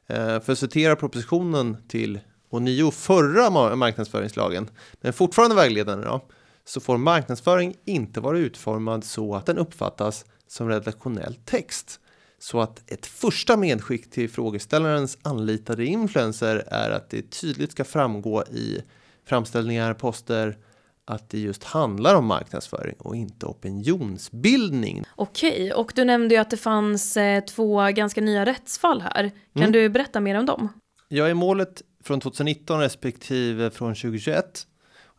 Eh, 0.08 0.39
För 0.39 0.52
att 0.52 0.60
citera 0.60 0.95
propositionen 0.95 1.78
till 1.88 2.19
och 2.49 2.62
nio 2.62 2.91
förra 2.91 3.49
ma- 3.49 3.76
marknadsföringslagen, 3.76 4.69
men 5.02 5.13
fortfarande 5.13 5.56
vägledande 5.56 6.06
då, 6.08 6.21
så 6.65 6.80
får 6.80 6.97
marknadsföring 6.97 7.76
inte 7.86 8.19
vara 8.19 8.38
utformad 8.38 9.04
så 9.04 9.36
att 9.36 9.45
den 9.45 9.58
uppfattas 9.58 10.26
som 10.47 10.69
redaktionell 10.69 11.36
text. 11.45 11.99
Så 12.39 12.62
att 12.62 12.91
ett 12.91 13.06
första 13.06 13.58
medskick 13.58 14.12
till 14.12 14.30
frågeställarens 14.30 15.17
anlitade 15.21 15.86
influencer 15.86 16.63
är 16.67 16.89
att 16.91 17.10
det 17.10 17.32
tydligt 17.32 17.71
ska 17.71 17.84
framgå 17.84 18.43
i 18.43 18.84
framställningar, 19.26 19.93
poster, 19.93 20.58
att 21.06 21.30
det 21.30 21.39
just 21.39 21.63
handlar 21.63 22.15
om 22.15 22.26
marknadsföring 22.26 22.95
och 22.99 23.15
inte 23.15 23.45
opinionsbildning. 23.45 25.04
Okej, 25.15 25.73
och 25.73 25.91
du 25.95 26.06
nämnde 26.06 26.36
ju 26.36 26.41
att 26.41 26.49
det 26.49 26.58
fanns 26.58 27.17
eh, 27.17 27.43
två 27.43 27.82
ganska 27.91 28.21
nya 28.21 28.45
rättsfall 28.45 29.02
här. 29.02 29.32
Kan 29.54 29.62
Mm. 29.63 29.71
du 29.71 29.89
berätta 29.89 30.19
mer 30.19 30.36
om 30.39 30.45
dem? 30.45 30.69
Jag 31.08 31.30
är 31.30 31.34
målet 31.34 31.82
från 32.04 32.19
2019 32.19 32.80
respektive 32.80 33.69
från 33.71 33.95
2021. 33.95 34.67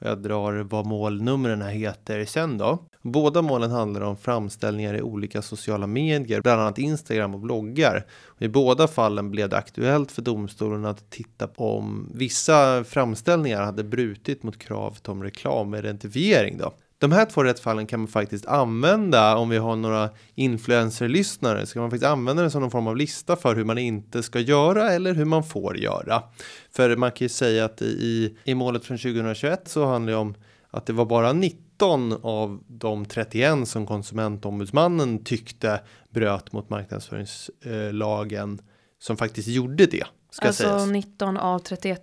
Och 0.00 0.07
jag 0.07 0.22
drar 0.22 0.52
vad 0.52 0.87
målnumren 0.87 1.62
heter 1.62 2.24
sen 2.24 2.59
då. 2.59 2.78
Båda 3.02 3.42
målen 3.42 3.70
handlar 3.70 4.00
om 4.00 4.16
framställningar 4.16 4.94
i 4.94 5.02
olika 5.02 5.42
sociala 5.42 5.87
medier, 5.87 6.40
bland 6.40 6.61
annat 6.61 6.78
Instagram 6.78 7.35
och 7.35 7.40
bloggar. 7.40 8.07
Och 8.26 8.42
I 8.42 8.48
båda 8.48 8.88
fallen 8.88 9.30
blev 9.30 9.48
det 9.48 9.57
aktuellt 9.57 10.12
för 10.12 10.22
domstolen 10.22 10.85
att 10.85 11.11
titta 11.11 11.46
på 11.46 11.78
om 11.78 12.11
vissa 12.14 12.85
framställningar 12.85 13.62
hade 13.62 13.85
brutit 13.85 14.42
mot 14.42 14.59
kravet 14.59 15.09
om 15.09 15.22
reklamidentifiering 15.22 16.59
då. 16.59 16.72
De 16.98 17.12
här 17.12 17.26
två 17.26 17.44
rättsfallen 17.44 17.87
kan 17.87 18.00
man 18.00 18.09
faktiskt 18.09 18.46
använda 18.46 19.37
om 19.37 19.48
vi 19.48 19.57
har 19.57 19.76
några 19.76 20.11
influencer-lyssnare. 20.35 21.66
Så 21.66 21.72
kan 21.72 21.83
man 21.83 21.90
faktiskt 21.90 22.11
använda 22.11 22.42
det 22.42 22.50
som 22.50 22.61
någon 22.61 22.70
form 22.70 22.87
av 22.87 22.96
lista 22.96 23.37
för 23.37 23.57
hur 23.57 23.64
man 23.64 23.78
inte 23.78 24.22
ska 24.22 24.40
göra 24.40 24.92
eller 24.92 25.14
hur 25.14 25.24
man 25.24 25.44
får 25.44 25.78
göra. 25.78 26.22
För 26.70 26.96
man 26.96 27.12
kan 27.12 27.24
ju 27.24 27.28
säga 27.28 27.64
att 27.64 27.83
i, 27.83 28.37
i 28.44 28.54
målet 28.54 28.85
från 28.85 28.98
2021 28.98 29.68
så 29.68 29.87
handlar 29.87 30.12
det 30.12 30.18
om 30.18 30.35
att 30.70 30.87
det 30.87 30.92
var 30.92 31.04
bara 31.04 31.33
19 31.33 32.12
av 32.22 32.61
de 32.66 33.04
31 33.04 33.68
som 33.68 33.87
konsumentombudsmannen 33.87 35.24
tyckte 35.24 35.80
bröt 36.11 36.52
mot 36.52 36.70
marknadsföringslagen 36.70 38.61
som 38.98 39.16
faktiskt 39.16 39.48
gjorde 39.48 39.87
det. 39.87 40.04
Ska 40.30 40.46
alltså 40.46 40.62
sägas. 40.62 40.87
19 40.87 41.37
av 41.37 41.59
31 41.59 42.02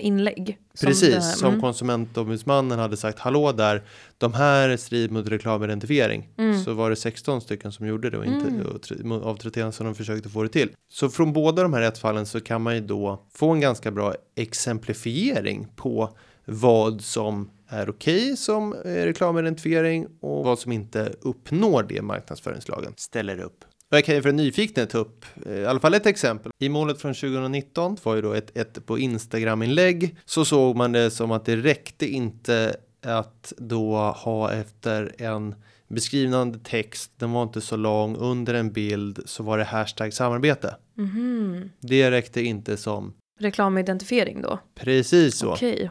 inlägg. 0.00 0.58
som 0.74 0.86
Precis, 0.86 1.14
det- 1.14 1.22
som 1.22 1.48
mm. 1.48 1.60
konsumentombudsmannen 1.60 2.78
hade 2.78 2.96
sagt 2.96 3.18
hallå 3.18 3.52
där, 3.52 3.82
de 4.18 4.34
här 4.34 4.76
strider 4.76 5.14
mot 5.14 5.28
reklamidentifiering. 5.28 6.28
Mm. 6.38 6.64
Så 6.64 6.72
var 6.74 6.90
det 6.90 6.96
16 6.96 7.40
stycken 7.40 7.72
som 7.72 7.86
gjorde 7.86 8.10
det 8.10 8.18
och 8.18 8.24
inte 8.26 8.48
Mm. 8.94 9.12
och 9.12 9.26
av 9.26 9.36
31 9.36 9.74
som 9.74 9.86
de 9.86 9.94
försökte 9.94 10.28
få 10.28 10.42
det 10.42 10.48
till. 10.48 10.70
Så 10.88 11.08
från 11.08 11.32
båda 11.32 11.62
de 11.62 11.72
här 11.72 11.80
rättsfallen 11.80 12.26
så 12.26 12.40
kan 12.40 12.62
man 12.62 12.74
ju 12.74 12.80
då 12.80 13.26
få 13.34 13.50
en 13.50 13.60
ganska 13.60 13.90
bra 13.90 14.14
exemplifiering 14.36 15.66
på 15.76 16.16
vad 16.44 17.00
som 17.00 17.50
är 17.68 17.90
okej 17.90 18.36
som 18.36 18.72
eh, 18.72 18.78
reklamidentifiering 18.88 20.06
och 20.20 20.44
vad 20.44 20.58
som 20.58 20.72
inte 20.72 21.12
uppnår 21.20 21.86
det 21.88 22.02
marknadsföringslagen 22.02 22.92
ställer 22.96 23.40
upp. 23.40 23.64
Och 23.90 23.96
jag 23.96 24.04
kan 24.04 24.14
ju 24.14 24.22
för 24.22 24.28
den 24.28 24.36
nyfikna 24.36 24.86
ta 24.86 24.98
upp 24.98 25.24
eh, 25.46 25.52
i 25.52 25.66
alla 25.66 25.80
fall 25.80 25.94
ett 25.94 26.06
exempel. 26.06 26.52
I 26.58 26.68
målet 26.68 27.00
från 27.00 27.14
2019 27.14 27.96
var 28.02 28.14
ju 28.14 28.22
då 28.22 28.32
ett, 28.32 28.56
ett 28.56 28.86
på 28.86 28.98
Instagram-inlägg 28.98 30.16
så 30.24 30.44
såg 30.44 30.76
man 30.76 30.92
det 30.92 31.10
som 31.10 31.30
att 31.30 31.44
det 31.44 31.56
räckte 31.56 32.06
inte 32.06 32.76
att 33.02 33.52
då 33.56 33.96
ha 33.96 34.52
efter 34.52 35.14
en 35.18 35.54
beskrivande 35.88 36.58
text, 36.58 37.10
den 37.16 37.32
var 37.32 37.42
inte 37.42 37.60
så 37.60 37.76
lång, 37.76 38.16
under 38.16 38.54
en 38.54 38.72
bild 38.72 39.22
så 39.24 39.42
var 39.42 39.58
det 39.58 39.64
hashtag 39.64 40.12
samarbete. 40.12 40.76
Mhm. 40.94 41.70
Det 41.80 42.10
räckte 42.10 42.42
inte 42.42 42.76
som 42.76 43.12
Reklamidentifiering 43.38 44.42
då? 44.42 44.58
precis 44.74 45.36
så. 45.38 45.52
Okej. 45.52 45.90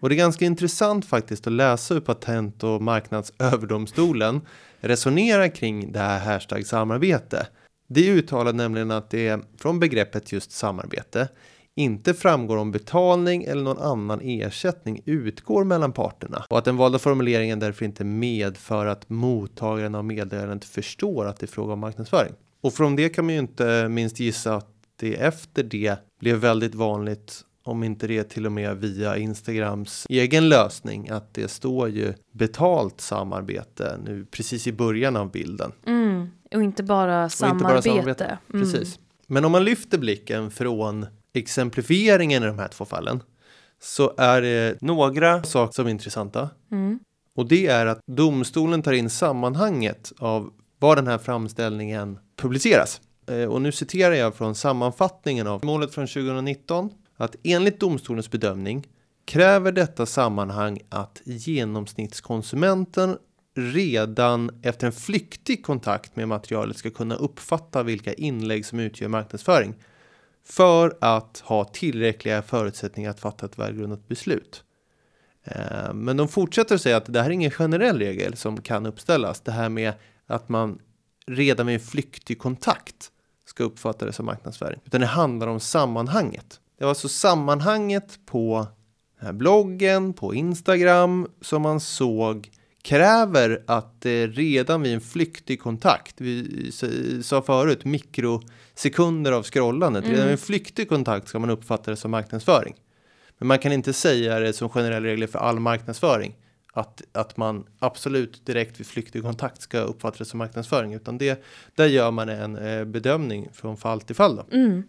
Och 0.00 0.08
det 0.08 0.14
är 0.14 0.16
ganska 0.16 0.44
intressant 0.44 1.06
faktiskt 1.06 1.46
att 1.46 1.52
läsa 1.52 1.94
hur 1.94 2.00
Patent 2.00 2.64
och 2.64 2.82
marknadsöverdomstolen 2.82 4.40
resonerar 4.84 5.48
kring 5.48 5.92
det 5.92 5.98
här 5.98 6.18
hashtag 6.18 6.66
samarbete. 6.66 7.46
Det 7.88 8.10
uttalar 8.10 8.52
nämligen 8.52 8.90
att 8.90 9.10
det 9.10 9.40
från 9.58 9.80
begreppet 9.80 10.32
just 10.32 10.52
samarbete 10.52 11.28
inte 11.76 12.14
framgår 12.14 12.56
om 12.56 12.72
betalning 12.72 13.44
eller 13.44 13.62
någon 13.62 13.78
annan 13.78 14.20
ersättning 14.22 15.02
utgår 15.04 15.64
mellan 15.64 15.92
parterna 15.92 16.44
och 16.50 16.58
att 16.58 16.64
den 16.64 16.76
valda 16.76 16.98
formuleringen 16.98 17.60
därför 17.60 17.84
inte 17.84 18.04
medför 18.04 18.86
att 18.86 19.10
mottagaren 19.10 19.94
av 19.94 20.04
meddelandet 20.04 20.64
förstår 20.64 21.26
att 21.26 21.38
det 21.38 21.46
är 21.46 21.48
fråga 21.48 21.72
om 21.72 21.78
marknadsföring. 21.78 22.32
Och 22.60 22.74
från 22.74 22.96
det 22.96 23.08
kan 23.08 23.24
man 23.24 23.34
ju 23.34 23.40
inte 23.40 23.88
minst 23.88 24.20
gissa 24.20 24.54
att 24.54 24.68
det 24.96 25.14
efter 25.14 25.62
det 25.62 25.96
blev 26.20 26.36
väldigt 26.36 26.74
vanligt 26.74 27.40
om 27.64 27.82
inte 27.82 28.06
det 28.06 28.24
till 28.24 28.46
och 28.46 28.52
med 28.52 28.76
via 28.76 29.16
Instagrams 29.16 30.06
egen 30.08 30.48
lösning 30.48 31.08
att 31.08 31.34
det 31.34 31.48
står 31.48 31.88
ju 31.88 32.14
betalt 32.32 33.00
samarbete 33.00 33.98
nu 34.04 34.26
precis 34.30 34.66
i 34.66 34.72
början 34.72 35.16
av 35.16 35.30
bilden. 35.30 35.72
Mm. 35.86 36.28
Och 36.54 36.62
inte 36.62 36.82
bara 36.82 37.28
samarbete. 37.28 37.54
inte 37.54 37.74
bara 37.74 37.82
samarbete. 37.82 38.38
Mm. 38.54 38.62
Precis. 38.62 38.98
Men 39.26 39.44
om 39.44 39.52
man 39.52 39.64
lyfter 39.64 39.98
blicken 39.98 40.50
från 40.50 41.06
exemplifieringen 41.34 42.42
i 42.42 42.46
de 42.46 42.58
här 42.58 42.68
två 42.68 42.84
fallen 42.84 43.22
så 43.82 44.12
är 44.18 44.42
det 44.42 44.80
några 44.80 45.42
saker 45.42 45.72
som 45.72 45.86
är 45.86 45.90
intressanta. 45.90 46.48
Mm. 46.72 46.98
Och 47.36 47.48
det 47.48 47.66
är 47.66 47.86
att 47.86 48.00
domstolen 48.06 48.82
tar 48.82 48.92
in 48.92 49.10
sammanhanget 49.10 50.12
av 50.18 50.52
var 50.78 50.96
den 50.96 51.06
här 51.06 51.18
framställningen 51.18 52.18
publiceras. 52.36 53.00
Eh, 53.26 53.44
Och 53.44 53.62
nu 53.62 53.72
citerar 53.72 54.14
jag 54.14 54.34
från 54.34 54.54
sammanfattningen 54.54 55.46
av 55.46 55.64
målet 55.64 55.94
från 55.94 56.06
2019 56.06 56.90
att 57.16 57.36
enligt 57.42 57.80
domstolens 57.80 58.30
bedömning 58.30 58.86
kräver 59.24 59.72
detta 59.72 60.06
sammanhang 60.06 60.80
att 60.88 61.22
genomsnittskonsumenten 61.24 63.18
redan 63.54 64.60
efter 64.62 64.86
en 64.86 64.92
flyktig 64.92 65.64
kontakt 65.64 66.16
med 66.16 66.28
materialet 66.28 66.76
ska 66.76 66.90
kunna 66.90 67.14
uppfatta 67.14 67.82
vilka 67.82 68.12
inlägg 68.12 68.66
som 68.66 68.80
utgör 68.80 69.08
marknadsföring 69.08 69.74
för 70.46 70.98
att 71.00 71.42
ha 71.44 71.64
tillräckliga 71.64 72.42
förutsättningar 72.42 73.10
att 73.10 73.20
fatta 73.20 73.46
ett 73.46 73.58
välgrundat 73.58 74.08
beslut. 74.08 74.64
Eh, 75.44 75.94
men 75.94 76.16
de 76.16 76.28
fortsätter 76.28 76.74
att 76.74 76.80
säga 76.80 76.96
att 76.96 77.12
det 77.12 77.22
här 77.22 77.28
är 77.28 77.34
ingen 77.34 77.50
generell 77.50 77.98
regel 77.98 78.36
som 78.36 78.60
kan 78.60 78.86
uppställas. 78.86 79.40
Det 79.40 79.52
här 79.52 79.68
med 79.68 79.92
att 80.26 80.48
man 80.48 80.78
redan 81.26 81.66
vid 81.66 81.74
en 81.74 81.80
flyktig 81.80 82.38
kontakt 82.38 83.10
ska 83.44 83.64
uppfatta 83.64 84.06
det 84.06 84.12
som 84.12 84.26
marknadsföring. 84.26 84.80
Utan 84.84 85.00
det 85.00 85.06
handlar 85.06 85.46
om 85.46 85.60
sammanhanget. 85.60 86.60
Det 86.84 86.86
var 86.86 86.90
alltså 86.90 87.08
sammanhanget 87.08 88.18
på 88.26 88.66
den 89.18 89.26
här 89.26 89.32
bloggen, 89.32 90.12
på 90.12 90.34
Instagram 90.34 91.28
som 91.40 91.62
man 91.62 91.80
såg 91.80 92.50
kräver 92.82 93.62
att 93.66 94.00
det 94.00 94.26
redan 94.26 94.82
vid 94.82 94.94
en 94.94 95.00
flyktig 95.00 95.60
kontakt, 95.60 96.20
vi 96.20 96.72
sa 97.22 97.42
förut 97.42 97.84
mikrosekunder 97.84 99.32
av 99.32 99.42
scrollandet, 99.42 100.04
redan 100.04 100.22
vid 100.22 100.32
en 100.32 100.38
flyktig 100.38 100.88
kontakt 100.88 101.28
ska 101.28 101.38
man 101.38 101.50
uppfatta 101.50 101.90
det 101.90 101.96
som 101.96 102.10
marknadsföring. 102.10 102.74
Men 103.38 103.48
man 103.48 103.58
kan 103.58 103.72
inte 103.72 103.92
säga 103.92 104.38
det 104.38 104.52
som 104.52 104.68
generell 104.68 105.02
regel 105.02 105.28
för 105.28 105.38
all 105.38 105.60
marknadsföring. 105.60 106.34
Att, 106.72 107.02
att 107.12 107.36
man 107.36 107.66
absolut 107.78 108.46
direkt 108.46 108.80
vid 108.80 108.86
flyktig 108.86 109.22
kontakt 109.22 109.62
ska 109.62 109.78
uppfatta 109.80 110.18
det 110.18 110.24
som 110.24 110.38
marknadsföring. 110.38 110.94
Utan 110.94 111.18
det, 111.18 111.44
där 111.74 111.86
gör 111.86 112.10
man 112.10 112.28
en 112.28 112.56
eh, 112.56 112.84
bedömning 112.84 113.48
från 113.52 113.76
fall 113.76 114.00
till 114.00 114.16
fall. 114.16 114.36
Då. 114.36 114.56
Mm. 114.56 114.82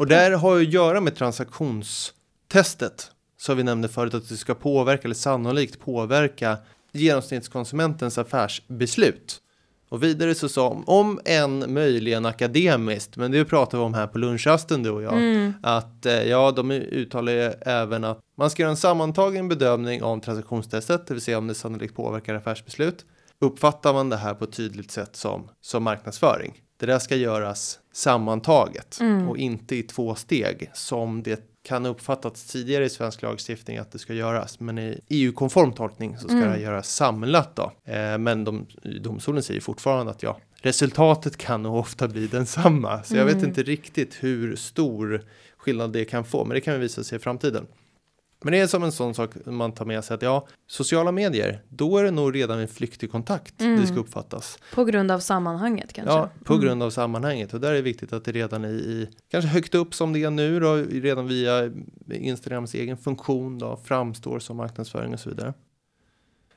Och 0.00 0.06
där 0.06 0.30
har 0.30 0.56
ju 0.56 0.66
att 0.66 0.72
göra 0.72 1.00
med 1.00 1.16
transaktionstestet. 1.16 3.10
Så 3.38 3.54
vi 3.54 3.62
nämnde 3.62 3.88
förut 3.88 4.14
att 4.14 4.28
det 4.28 4.36
ska 4.36 4.54
påverka 4.54 5.02
eller 5.04 5.14
sannolikt 5.14 5.80
påverka 5.80 6.58
genomsnittskonsumentens 6.92 8.18
affärsbeslut. 8.18 9.40
Och 9.88 10.02
vidare 10.02 10.34
så 10.34 10.48
sa 10.48 10.68
om, 10.68 10.84
om 10.86 11.20
en 11.24 11.74
möjligen 11.74 12.26
akademiskt, 12.26 13.16
men 13.16 13.30
det 13.30 13.44
pratar 13.44 13.78
vi 13.78 13.84
om 13.84 13.94
här 13.94 14.06
på 14.06 14.18
lunchrasten 14.18 14.82
du 14.82 14.90
och 14.90 15.02
jag, 15.02 15.12
Mm. 15.12 15.52
att 15.62 16.06
eh, 16.06 16.22
ja, 16.22 16.50
de 16.50 16.70
uttalar 16.70 17.32
ju 17.32 17.52
även 17.60 18.04
att 18.04 18.20
man 18.36 18.50
ska 18.50 18.62
göra 18.62 18.70
en 18.70 18.76
sammantagen 18.76 19.48
bedömning 19.48 20.02
om 20.02 20.20
transaktionstestet, 20.20 21.06
det 21.06 21.14
vill 21.14 21.22
säga 21.22 21.38
om 21.38 21.46
det 21.46 21.54
sannolikt 21.54 21.94
påverkar 21.94 22.34
affärsbeslut. 22.34 23.04
Uppfattar 23.40 23.92
man 23.92 24.08
det 24.08 24.16
här 24.16 24.34
på 24.34 24.44
ett 24.44 24.52
tydligt 24.52 24.90
sätt 24.90 25.16
som, 25.16 25.48
som 25.60 25.82
marknadsföring? 25.82 26.52
Det 26.80 26.86
där 26.86 26.98
ska 26.98 27.16
göras 27.16 27.78
sammantaget 27.92 28.98
Mm. 29.00 29.28
och 29.28 29.36
inte 29.38 29.76
i 29.76 29.82
två 29.82 30.14
steg 30.14 30.70
som 30.74 31.22
det 31.22 31.40
kan 31.62 31.86
uppfattats 31.86 32.44
tidigare 32.44 32.84
i 32.84 32.88
svensk 32.90 33.22
lagstiftning 33.22 33.78
att 33.78 33.92
det 33.92 33.98
ska 33.98 34.14
göras. 34.14 34.60
Men 34.60 34.78
i 34.78 35.00
EU-konform 35.08 35.72
tolkning 35.72 36.18
så 36.18 36.28
ska 36.28 36.36
Mm. 36.36 36.50
det 36.52 36.60
göras 36.60 36.94
samlat 36.94 37.56
då. 37.56 37.72
Eh, 37.92 38.18
men 38.18 38.44
de, 38.44 38.66
domstolen 39.00 39.42
säger 39.42 39.60
fortfarande 39.60 40.12
att 40.12 40.22
ja, 40.22 40.38
resultatet 40.62 41.36
kan 41.36 41.62
nog 41.62 41.76
ofta 41.76 42.08
bli 42.08 42.26
densamma. 42.26 43.02
Så 43.02 43.16
jag 43.16 43.24
vet 43.24 43.34
Mm. 43.34 43.48
inte 43.48 43.62
riktigt 43.62 44.16
hur 44.20 44.56
stor 44.56 45.22
skillnad 45.56 45.92
det 45.92 46.04
kan 46.04 46.24
få, 46.24 46.44
men 46.44 46.54
det 46.54 46.60
kan 46.60 46.80
visa 46.80 47.04
sig 47.04 47.16
i 47.16 47.18
framtiden. 47.18 47.66
Men 48.42 48.52
det 48.52 48.58
är 48.60 48.66
som 48.66 48.82
en 48.82 48.92
sån 48.92 49.14
sak 49.14 49.30
man 49.44 49.72
tar 49.72 49.84
med 49.84 50.04
sig 50.04 50.14
att 50.14 50.22
ja, 50.22 50.46
sociala 50.66 51.12
medier, 51.12 51.62
då 51.68 51.98
är 51.98 52.04
det 52.04 52.10
nog 52.10 52.34
redan 52.34 52.58
en 52.58 52.68
flyktig 52.68 53.10
kontakt 53.10 53.60
Mm. 53.60 53.80
det 53.80 53.86
ska 53.86 53.96
uppfattas. 53.96 54.58
På 54.74 54.84
grund 54.84 55.10
av 55.10 55.18
sammanhanget 55.18 55.92
kanske? 55.92 56.12
Ja, 56.14 56.28
på 56.44 56.52
Mm. 56.54 56.66
grund 56.66 56.82
av 56.82 56.90
sammanhanget. 56.90 57.54
Och 57.54 57.60
där 57.60 57.70
är 57.70 57.74
det 57.74 57.82
viktigt 57.82 58.12
att 58.12 58.24
det 58.24 58.32
redan 58.32 58.64
är 58.64 58.68
i, 58.68 59.08
kanske 59.30 59.48
högt 59.50 59.74
upp 59.74 59.94
som 59.94 60.12
det 60.12 60.22
är 60.24 60.30
nu 60.30 60.60
då, 60.60 60.74
redan 60.76 61.26
via 61.28 61.70
Instagrams 62.12 62.74
egen 62.74 62.96
funktion 62.96 63.58
då, 63.58 63.80
framstår 63.84 64.38
som 64.38 64.56
marknadsföring 64.56 65.14
och 65.14 65.20
så 65.20 65.28
vidare. 65.30 65.54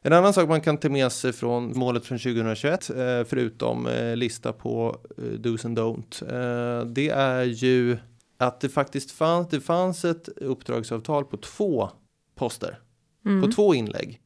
En 0.05 0.13
annan 0.13 0.33
sak 0.33 0.49
man 0.49 0.61
kan 0.61 0.77
ta 0.77 0.89
med 0.89 1.11
sig 1.11 1.33
från 1.33 1.77
målet 1.77 2.05
från 2.05 2.17
2021, 2.19 2.89
eh, 2.89 2.95
förutom 3.25 3.87
eh, 3.87 4.15
lista 4.15 4.53
på 4.53 4.97
eh, 5.17 5.23
dos 5.23 5.65
and 5.65 5.79
don't, 5.79 6.85
det 6.85 7.09
är 7.09 7.43
ju 7.43 7.97
att 8.43 8.59
det 8.59 8.69
faktiskt 8.69 9.11
fanns, 9.11 9.47
det 9.49 9.61
fanns 9.61 10.05
ett 10.05 10.27
uppdragsavtal 10.27 11.25
på 11.25 11.37
två 11.37 11.89
poster 12.35 12.79
Mm. 13.25 13.41
på 13.41 13.51
två 13.51 13.75
inlägg. 13.75 14.19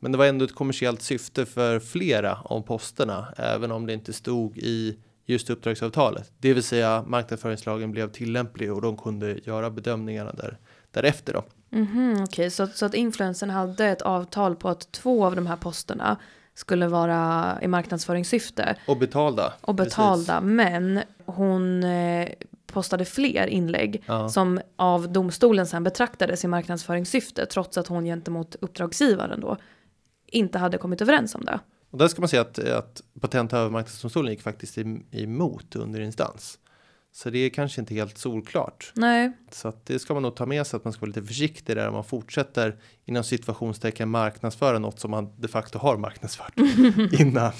Men 0.00 0.12
det 0.12 0.18
var 0.18 0.26
ändå 0.26 0.44
ett 0.44 0.54
kommersiellt 0.54 1.02
syfte 1.02 1.46
för 1.46 1.78
flera 1.78 2.38
av 2.44 2.60
posterna, 2.60 3.26
även 3.36 3.72
om 3.72 3.86
det 3.86 3.92
inte 3.92 4.12
stod 4.12 4.58
i 4.58 4.98
just 5.26 5.50
uppdragsavtalet. 5.50 6.32
Det 6.38 6.54
vill 6.54 6.62
säga 6.62 7.04
marknadsföringslagen 7.06 7.92
blev 7.92 8.10
tillämplig 8.10 8.72
och 8.72 8.82
de 8.82 8.96
kunde 8.96 9.38
göra 9.44 9.70
bedömningarna 9.70 10.32
där, 10.32 10.58
därefter. 10.90 11.32
Då. 11.32 11.44
Mhm, 11.70 12.12
Okej, 12.12 12.22
okay. 12.22 12.50
så, 12.50 12.66
så 12.66 12.86
att 12.86 12.94
influensen 12.94 13.50
hade 13.50 13.86
ett 13.86 14.02
avtal 14.02 14.56
på 14.56 14.68
att 14.68 14.92
två 14.92 15.24
av 15.26 15.36
de 15.36 15.46
här 15.46 15.56
posterna 15.56 16.16
skulle 16.54 16.88
vara 16.88 17.58
i 17.62 17.68
marknadsföringssyfte. 17.68 18.76
Och 18.86 18.96
betalda. 18.96 19.52
Och 19.60 19.74
betalda, 19.74 20.40
precis. 20.40 20.46
men 20.46 21.00
hon 21.24 21.84
eh, 21.84 22.28
postade 22.66 23.04
fler 23.04 23.46
inlägg 23.46 24.02
ja. 24.06 24.28
som 24.28 24.60
av 24.76 25.12
domstolen 25.12 25.66
sen 25.66 25.84
betraktades 25.84 26.44
i 26.44 26.48
marknadsföringssyfte 26.48 27.46
trots 27.46 27.78
att 27.78 27.86
hon 27.86 28.04
gentemot 28.04 28.56
uppdragsgivaren 28.60 29.40
då 29.40 29.56
inte 30.26 30.58
hade 30.58 30.78
kommit 30.78 31.02
överens 31.02 31.34
om 31.34 31.44
det. 31.44 31.60
Och 31.90 31.98
där 31.98 32.08
ska 32.08 32.20
man 32.20 32.28
säga 32.28 32.42
att, 32.42 32.58
att 32.58 33.02
Patent 33.20 33.52
och 33.52 33.58
övermarknadsdomstolen 33.58 34.32
gick 34.32 34.42
faktiskt 34.42 34.78
emot 35.10 35.76
under 35.76 36.00
instans. 36.00 36.58
Så 37.16 37.30
det 37.30 37.38
är 37.38 37.48
kanske 37.48 37.80
inte 37.80 37.94
helt 37.94 38.18
solklart. 38.18 38.92
Nej. 38.94 39.32
Så 39.50 39.68
att 39.68 39.86
det 39.86 39.98
ska 39.98 40.14
man 40.14 40.22
nog 40.22 40.36
ta 40.36 40.46
med 40.46 40.66
sig 40.66 40.76
att 40.76 40.84
man 40.84 40.92
ska 40.92 41.00
vara 41.00 41.08
lite 41.08 41.22
försiktig 41.22 41.76
där 41.76 41.88
om 41.88 41.94
man 41.94 42.04
fortsätter 42.04 42.76
inom 43.04 43.24
situationstecken 43.24 44.08
marknadsföra 44.08 44.78
något 44.78 45.00
som 45.00 45.10
man 45.10 45.32
de 45.36 45.48
facto 45.48 45.78
har 45.78 45.96
marknadsfört 45.96 46.52
innan. 47.20 47.52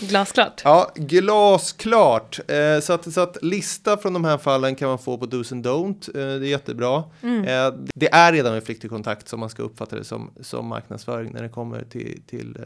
Glasklart. 0.00 0.62
Ja, 0.64 0.92
glasklart. 0.96 2.40
Eh, 2.50 2.80
så, 2.80 2.92
att, 2.92 3.12
så 3.12 3.20
att 3.20 3.42
lista 3.42 3.96
från 3.96 4.12
de 4.12 4.24
här 4.24 4.38
fallen 4.38 4.74
kan 4.74 4.88
man 4.88 4.98
få 4.98 5.18
på 5.18 5.26
dos 5.26 5.52
and 5.52 5.66
don't. 5.66 6.08
Eh, 6.08 6.40
det 6.40 6.46
är 6.46 6.50
jättebra. 6.50 7.04
Mm. 7.22 7.44
Eh, 7.44 7.80
det 7.94 8.14
är 8.14 8.32
redan 8.32 8.54
en 8.54 8.62
flyktig 8.62 8.90
kontakt 8.90 9.28
som 9.28 9.40
man 9.40 9.50
ska 9.50 9.62
uppfatta 9.62 9.96
det 9.96 10.04
som, 10.04 10.30
som 10.40 10.66
marknadsföring 10.66 11.32
när 11.32 11.42
det 11.42 11.48
kommer 11.48 11.84
till, 11.84 12.22
till 12.26 12.56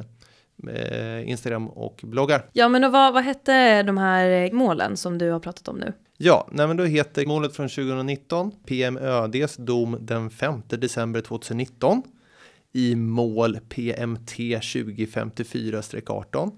eh, 0.69 1.29
Instagram 1.29 1.69
och 1.69 2.01
bloggar. 2.03 2.47
Ja, 2.53 2.69
men 2.69 2.85
och 2.85 2.93
vad, 2.93 3.13
vad 3.15 3.25
hette 3.25 3.83
de 3.83 3.99
här 3.99 4.53
målen 4.53 4.97
som 4.97 5.19
du 5.19 5.31
har 5.31 5.41
pratat 5.41 5.69
om 5.69 5.77
nu? 5.77 5.93
Ja, 6.25 6.49
nej 6.53 6.67
men 6.67 6.77
då 6.77 6.85
heter 6.85 7.27
målet 7.27 7.57
från 7.57 7.69
2019 7.69 8.53
PMÖDs 8.67 9.57
dom 9.57 9.97
den 10.01 10.31
5 10.31 10.63
december 10.69 11.21
2019 11.21 12.03
i 12.73 12.97
mål 12.97 13.59
PMT 13.69 14.33
2054-18. 14.33 16.51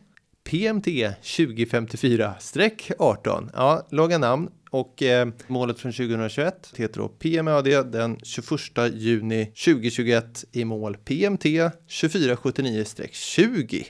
PMT 0.45 0.87
2054-18, 1.23 3.51
ja, 3.55 3.87
långa 3.91 4.19
namn 4.19 4.51
och 4.71 5.03
eh, 5.03 5.29
målet 5.47 5.79
från 5.79 5.93
2021 5.93 6.73
heter 6.77 7.01
då 7.01 7.09
PMÖD 7.09 7.87
den 7.87 8.19
21 8.23 8.61
juni 8.93 9.47
2021 9.47 10.45
i 10.53 10.65
mål 10.65 10.97
PMT 10.97 11.45
2479-20. 11.45 13.85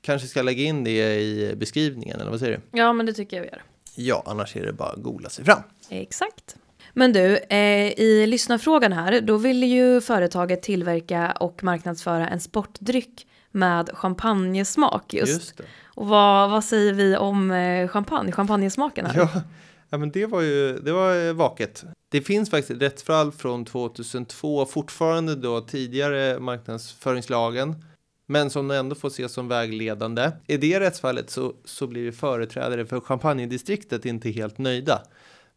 Kanske 0.00 0.28
ska 0.28 0.42
lägga 0.42 0.62
in 0.62 0.84
det 0.84 1.20
i 1.20 1.54
beskrivningen 1.56 2.20
eller 2.20 2.30
vad 2.30 2.40
säger 2.40 2.52
du? 2.52 2.60
Ja, 2.78 2.92
men 2.92 3.06
det 3.06 3.12
tycker 3.12 3.36
jag 3.36 3.44
vi 3.44 3.48
gör. 3.48 3.62
Ja, 3.94 4.22
annars 4.26 4.56
är 4.56 4.66
det 4.66 4.72
bara 4.72 4.88
att 4.88 5.02
googla 5.02 5.28
sig 5.28 5.44
fram. 5.44 5.62
Exakt. 5.88 6.56
Men 6.94 7.12
du, 7.12 7.36
eh, 7.36 7.92
i 8.00 8.26
lyssnarfrågan 8.26 8.92
här, 8.92 9.20
då 9.20 9.36
ville 9.36 9.66
ju 9.66 10.00
företaget 10.00 10.62
tillverka 10.62 11.32
och 11.40 11.64
marknadsföra 11.64 12.28
en 12.28 12.40
sportdryck 12.40 13.26
med 13.50 13.90
champagnesmak 13.94 15.14
just. 15.14 15.32
just 15.32 15.56
det. 15.56 15.64
Och 15.84 16.08
vad, 16.08 16.50
vad 16.50 16.64
säger 16.64 16.92
vi 16.92 17.16
om 17.16 17.50
eh, 17.50 17.88
champagne, 17.88 18.32
champagnesmaken 18.32 19.06
här? 19.06 19.16
Ja, 19.16 19.42
ja, 19.90 19.98
men 19.98 20.10
det 20.10 20.26
var 20.26 20.40
ju 20.40 20.78
det 20.78 20.92
var 20.92 21.32
vaket. 21.32 21.84
Det 22.08 22.20
finns 22.20 22.50
faktiskt 22.50 22.82
rättsfall 22.82 23.32
från 23.32 23.64
2002, 23.64 24.66
fortfarande 24.66 25.34
då 25.34 25.60
tidigare 25.60 26.40
marknadsföringslagen 26.40 27.84
men 28.26 28.50
som 28.50 28.70
ändå 28.70 28.94
får 28.94 29.08
ses 29.08 29.32
som 29.32 29.48
vägledande. 29.48 30.30
I 30.46 30.56
det 30.56 30.80
rättsfallet 30.80 31.30
så, 31.30 31.54
så 31.64 31.86
blir 31.86 32.12
företrädare 32.12 32.86
för 32.86 33.00
champagnedistriktet 33.00 34.04
inte 34.04 34.30
helt 34.30 34.58
nöjda 34.58 35.02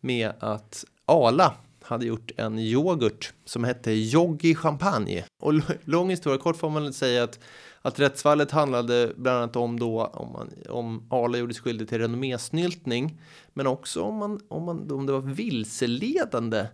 med 0.01 0.31
att 0.39 0.85
Ala 1.05 1.53
hade 1.81 2.05
gjort 2.05 2.31
en 2.37 2.59
yoghurt 2.59 3.33
som 3.45 3.63
hette 3.63 3.91
Joggi 3.91 4.55
Champagne. 4.55 5.25
Och 5.41 5.53
lång 5.83 6.09
historia 6.09 6.37
kort 6.37 6.57
får 6.57 6.69
man 6.69 6.93
säga 6.93 7.23
att, 7.23 7.39
att 7.81 7.99
rättsfallet 7.99 8.51
handlade 8.51 9.13
bland 9.15 9.37
annat 9.37 9.55
om 9.55 9.79
då 9.79 10.05
om, 10.05 10.31
man, 10.31 10.49
om 10.69 11.07
Arla 11.09 11.37
gjorde 11.37 11.53
sig 11.53 11.63
skyldig 11.63 11.89
till 11.89 11.97
renommésnyltning 11.97 13.21
men 13.53 13.67
också 13.67 14.01
om, 14.01 14.15
man, 14.15 14.41
om, 14.47 14.63
man, 14.63 14.91
om 14.91 15.05
det 15.05 15.11
var 15.11 15.21
vilseledande 15.21 16.65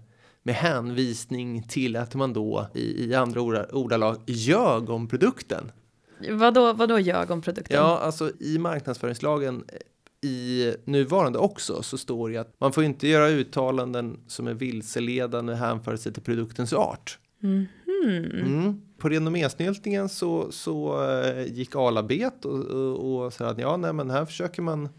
med 0.44 0.56
hänvisning 0.56 1.64
till 1.64 1.96
att 1.96 2.16
man 2.16 2.34
då 2.34 2.68
i, 2.74 3.06
i 3.06 3.16
andra 3.16 3.66
ordalag 3.72 4.18
ljög 4.28 4.90
om 4.90 5.08
produkten. 5.08 5.72
Vadå, 6.30 6.74
vadå 6.74 7.00
ljög 7.00 7.32
om 7.32 7.42
produkten? 7.42 7.78
Ja, 7.78 8.00
alltså 8.00 8.32
i 8.40 8.58
marknadsföringslagen 8.58 9.64
i 10.24 10.74
nuvarande 10.86 11.40
också 11.40 11.84
så 11.84 11.98
står 11.98 12.30
det 12.30 12.38
att 12.38 12.54
man 12.58 12.74
får 12.74 12.84
inte 12.84 13.08
göra 13.08 13.30
uttalanden 13.30 14.20
som 14.28 14.48
är 14.48 14.54
vilseledande 14.54 15.54
hänför 15.54 15.96
sig 15.96 16.14
till 16.14 16.24
produktens 16.24 16.74
art. 16.74 17.20
Mm 17.44 17.68
mm. 18.04 18.82
På 18.98 19.10
renommésnyltningen 19.10 20.10
så, 20.10 20.52
så 20.52 21.04
äh, 21.10 21.46
gick 21.46 21.76
Arla 21.76 22.04
bet 22.04 22.46
och, 22.46 22.60
och, 22.60 23.26
och 23.26 23.34
sa 23.34 23.48
att 23.48 23.60
ja, 23.60 23.78
nej, 23.78 23.94
men 23.94 24.10
här 24.10 24.26
försöker 24.26 24.62
man 24.62 24.90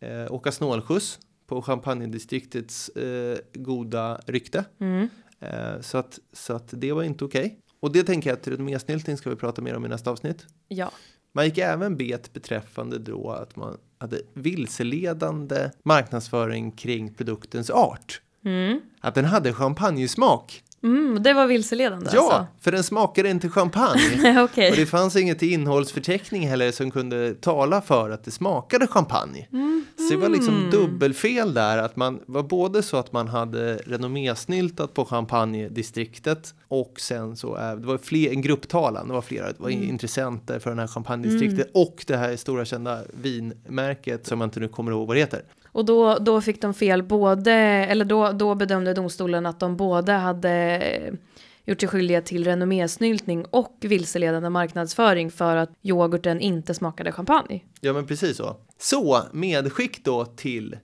äh, 0.00 0.32
åka 0.32 0.52
snålskjuts 0.52 1.18
på 1.46 1.62
champagnedistriktets 1.62 2.88
äh, 2.88 3.38
goda 3.54 4.20
rykte. 4.26 4.64
Mm. 4.78 5.08
så, 5.80 5.98
att, 5.98 6.18
så 6.32 6.52
att 6.52 6.68
det 6.72 6.92
var 6.92 7.02
inte 7.02 7.24
okej. 7.24 7.44
Okay. 7.44 7.56
Och 7.80 7.92
det 7.92 8.02
tänker 8.02 8.30
jag 8.30 8.38
att 8.38 8.48
renommésnyltning 8.48 9.16
ska 9.16 9.30
vi 9.30 9.36
prata 9.36 9.62
mer 9.62 9.76
om 9.76 9.84
i 9.84 9.88
nästa 9.88 10.10
avsnitt. 10.10 10.46
Ja. 10.68 10.90
Man 11.32 11.44
gick 11.44 11.58
även 11.58 11.96
bet 11.96 12.32
beträffande 12.32 12.98
då 12.98 13.30
att 13.30 13.56
man 13.56 13.78
hade 13.98 14.20
vilseledande 14.34 15.70
marknadsföring 15.84 16.72
kring 16.72 17.14
produktens 17.14 17.70
art. 17.70 18.20
Mm. 18.44 18.80
Att 19.00 19.14
den 19.14 19.24
hade 19.24 19.52
champagnesmak. 19.52 20.62
Mm, 20.82 21.22
det 21.22 21.32
var 21.32 21.46
vilseledande 21.46 22.10
Ja, 22.12 22.32
alltså. 22.32 22.46
för 22.60 22.72
den 22.72 22.84
smakade 22.84 23.30
inte 23.30 23.48
champagne. 23.48 24.42
okay. 24.44 24.70
Och 24.70 24.76
det 24.76 24.86
fanns 24.86 25.16
inget 25.16 25.42
innehållsförteckning 25.42 26.48
heller 26.48 26.72
som 26.72 26.90
kunde 26.90 27.34
tala 27.34 27.80
för 27.80 28.10
att 28.10 28.24
det 28.24 28.30
smakade 28.30 28.86
champagne. 28.86 29.48
Mm. 29.52 29.84
Så 29.96 30.14
det 30.14 30.20
var 30.20 30.28
liksom 30.28 30.70
dubbelfel 30.70 31.54
där, 31.54 31.78
att 31.78 31.96
man 31.96 32.20
var 32.26 32.42
både 32.42 32.82
så 32.82 32.96
att 32.96 33.12
man 33.12 33.28
hade 33.28 33.76
renommésnyltat 33.76 34.94
på 34.94 35.04
champagnedistriktet 35.04 36.54
och 36.68 37.00
sen 37.00 37.36
så, 37.36 37.54
det 37.56 37.86
var 37.86 37.98
fler, 37.98 38.30
en 38.30 38.42
grupptalan, 38.42 39.08
det 39.08 39.14
var 39.14 39.22
flera, 39.22 39.46
det 39.46 39.60
var 39.60 39.70
mm. 39.70 39.88
intressenter 39.88 40.58
för 40.58 40.70
den 40.70 40.78
här 40.78 40.86
champagnedistriktet 40.86 41.70
mm. 41.74 41.82
och 41.86 42.04
det 42.06 42.16
här 42.16 42.36
stora 42.36 42.64
kända 42.64 43.00
vinmärket 43.12 44.26
som 44.26 44.38
man 44.38 44.48
inte 44.48 44.60
nu 44.60 44.68
kommer 44.68 44.92
ihåg 44.92 45.06
vad 45.06 45.16
det 45.16 45.20
heter. 45.20 45.42
Och 45.72 45.84
då, 45.84 46.18
då 46.18 46.40
fick 46.40 46.62
de 46.62 46.74
fel 46.74 47.02
både, 47.02 47.52
eller 47.52 48.04
då, 48.04 48.32
då 48.32 48.54
bedömde 48.54 48.94
domstolen 48.94 49.46
att 49.46 49.60
de 49.60 49.76
både 49.76 50.12
hade 50.12 51.12
gjort 51.64 51.80
sig 51.80 51.88
skyldiga 51.88 52.22
till 52.22 52.44
renommésnyltning 52.44 53.44
och 53.44 53.76
vilseledande 53.80 54.50
marknadsföring 54.50 55.30
för 55.30 55.56
att 55.56 55.70
yoghurten 55.82 56.40
inte 56.40 56.74
smakade 56.74 57.12
champagne. 57.12 57.64
Ja, 57.80 57.92
men 57.92 58.06
precis 58.06 58.36
så. 58.36 58.56
Så 58.78 59.22
medskick 59.32 60.04
då 60.04 60.24
till 60.24 60.76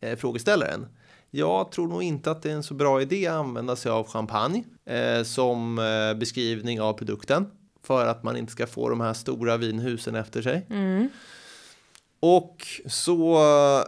eh, 0.00 0.16
frågeställaren. 0.16 0.86
Jag 1.30 1.72
tror 1.72 1.88
nog 1.88 2.02
inte 2.02 2.30
att 2.30 2.42
det 2.42 2.50
är 2.50 2.54
en 2.54 2.62
så 2.62 2.74
bra 2.74 3.02
idé 3.02 3.26
att 3.26 3.34
använda 3.34 3.76
sig 3.76 3.92
av 3.92 4.06
champagne 4.08 4.64
eh, 4.84 5.22
som 5.22 5.78
eh, 5.78 6.18
beskrivning 6.18 6.80
av 6.80 6.92
produkten 6.92 7.46
för 7.82 8.06
att 8.06 8.22
man 8.22 8.36
inte 8.36 8.52
ska 8.52 8.66
få 8.66 8.88
de 8.88 9.00
här 9.00 9.14
stora 9.14 9.56
vinhusen 9.56 10.14
efter 10.14 10.42
sig. 10.42 10.66
Mm. 10.70 11.08
Och 12.20 12.66
så 12.86 13.38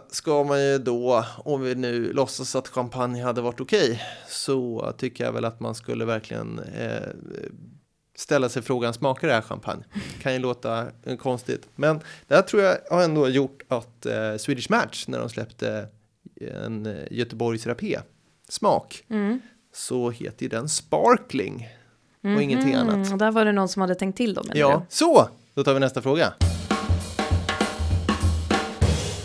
ska 0.09 0.43
man 0.43 0.63
ju 0.63 0.77
då, 0.77 1.25
om 1.37 1.61
vi 1.61 1.75
nu 1.75 2.13
låtsas 2.13 2.55
att 2.55 2.67
champagne 2.67 3.23
hade 3.23 3.41
varit 3.41 3.61
okej, 3.61 3.91
okay, 3.91 3.99
så 4.27 4.93
tycker 4.97 5.23
jag 5.23 5.31
väl 5.31 5.45
att 5.45 5.59
man 5.59 5.75
skulle 5.75 6.05
verkligen 6.05 6.59
eh, 6.59 7.07
ställa 8.15 8.49
sig 8.49 8.61
frågan, 8.61 8.93
smakar 8.93 9.27
det 9.27 9.33
här 9.33 9.41
champagne? 9.41 9.83
Kan 10.21 10.33
ju 10.33 10.39
låta 10.39 10.87
eh, 11.03 11.17
konstigt, 11.17 11.67
men 11.75 11.99
det 12.27 12.35
här 12.35 12.41
tror 12.41 12.63
jag 12.63 12.77
har 12.89 13.03
ändå 13.03 13.29
gjort 13.29 13.63
att 13.67 14.05
eh, 14.05 14.37
Swedish 14.37 14.71
Match, 14.71 15.07
när 15.07 15.19
de 15.19 15.29
släppte 15.29 15.87
en 16.41 16.85
eh, 16.85 17.03
Göteborgs 17.11 17.67
rapé, 17.67 17.99
smak, 18.49 19.03
mm. 19.09 19.39
så 19.73 20.09
heter 20.09 20.43
ju 20.43 20.49
den 20.49 20.69
Sparkling 20.69 21.67
och 22.19 22.25
mm 22.25 22.39
-hmm. 22.39 22.43
ingenting 22.43 22.73
annat. 22.73 23.19
Där 23.19 23.31
var 23.31 23.45
det 23.45 23.51
någon 23.51 23.69
som 23.69 23.81
hade 23.81 23.95
tänkt 23.95 24.17
till 24.17 24.33
då, 24.33 24.43
Ja, 24.53 24.85
du? 24.89 24.95
så! 24.95 25.29
Då 25.53 25.63
tar 25.63 25.73
vi 25.73 25.79
nästa 25.79 26.01
fråga. 26.01 26.33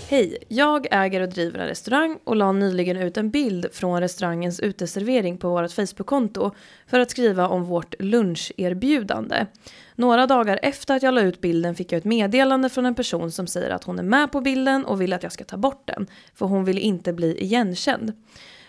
Hej, 0.09 0.39
jag 0.49 0.87
äger 0.91 1.21
och 1.21 1.29
driver 1.29 1.59
en 1.59 1.67
restaurang 1.67 2.19
och 2.25 2.37
la 2.37 2.53
nyligen 2.53 2.97
ut 2.97 3.17
en 3.17 3.31
bild 3.31 3.67
från 3.73 4.01
restaurangens 4.01 4.61
uteservering 4.61 5.39
på 5.39 5.49
vårt 5.49 5.73
Facebook-konto 5.73 6.51
för 6.87 7.01
att 7.01 7.11
skriva 7.11 7.49
om 7.49 7.65
vårt 7.65 7.95
luncherbjudande. 7.99 9.47
Några 9.95 10.27
dagar 10.27 10.59
efter 10.63 10.97
att 10.97 11.03
jag 11.03 11.15
la 11.15 11.21
ut 11.21 11.41
bilden 11.41 11.75
fick 11.75 11.93
jag 11.93 11.99
ett 11.99 12.05
meddelande 12.05 12.69
från 12.69 12.87
en 12.87 12.95
person 12.95 13.33
som 13.33 13.47
säger 13.47 13.71
att 13.71 13.85
hon 13.85 13.99
är 13.99 14.03
med 14.03 14.33
på 14.33 14.41
bilden 14.41 14.85
och 14.85 15.01
vill 15.01 15.13
att 15.13 15.23
jag 15.23 15.33
ska 15.33 15.45
ta 15.45 15.57
bort 15.57 15.87
den, 15.87 16.07
för 16.35 16.47
hon 16.47 16.65
vill 16.65 16.79
inte 16.79 17.13
bli 17.13 17.45
igenkänd. 17.45 18.13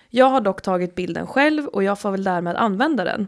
Jag 0.10 0.30
har 0.30 0.41
dock 0.41 0.62
tagit 0.62 0.95
bilden 0.95 1.28
själv 1.28 1.67
och 1.67 1.84
jag 1.84 2.00
får 2.00 2.12
väl 2.12 2.23
därmed 2.23 2.56
använda 2.56 3.04
den. 3.04 3.28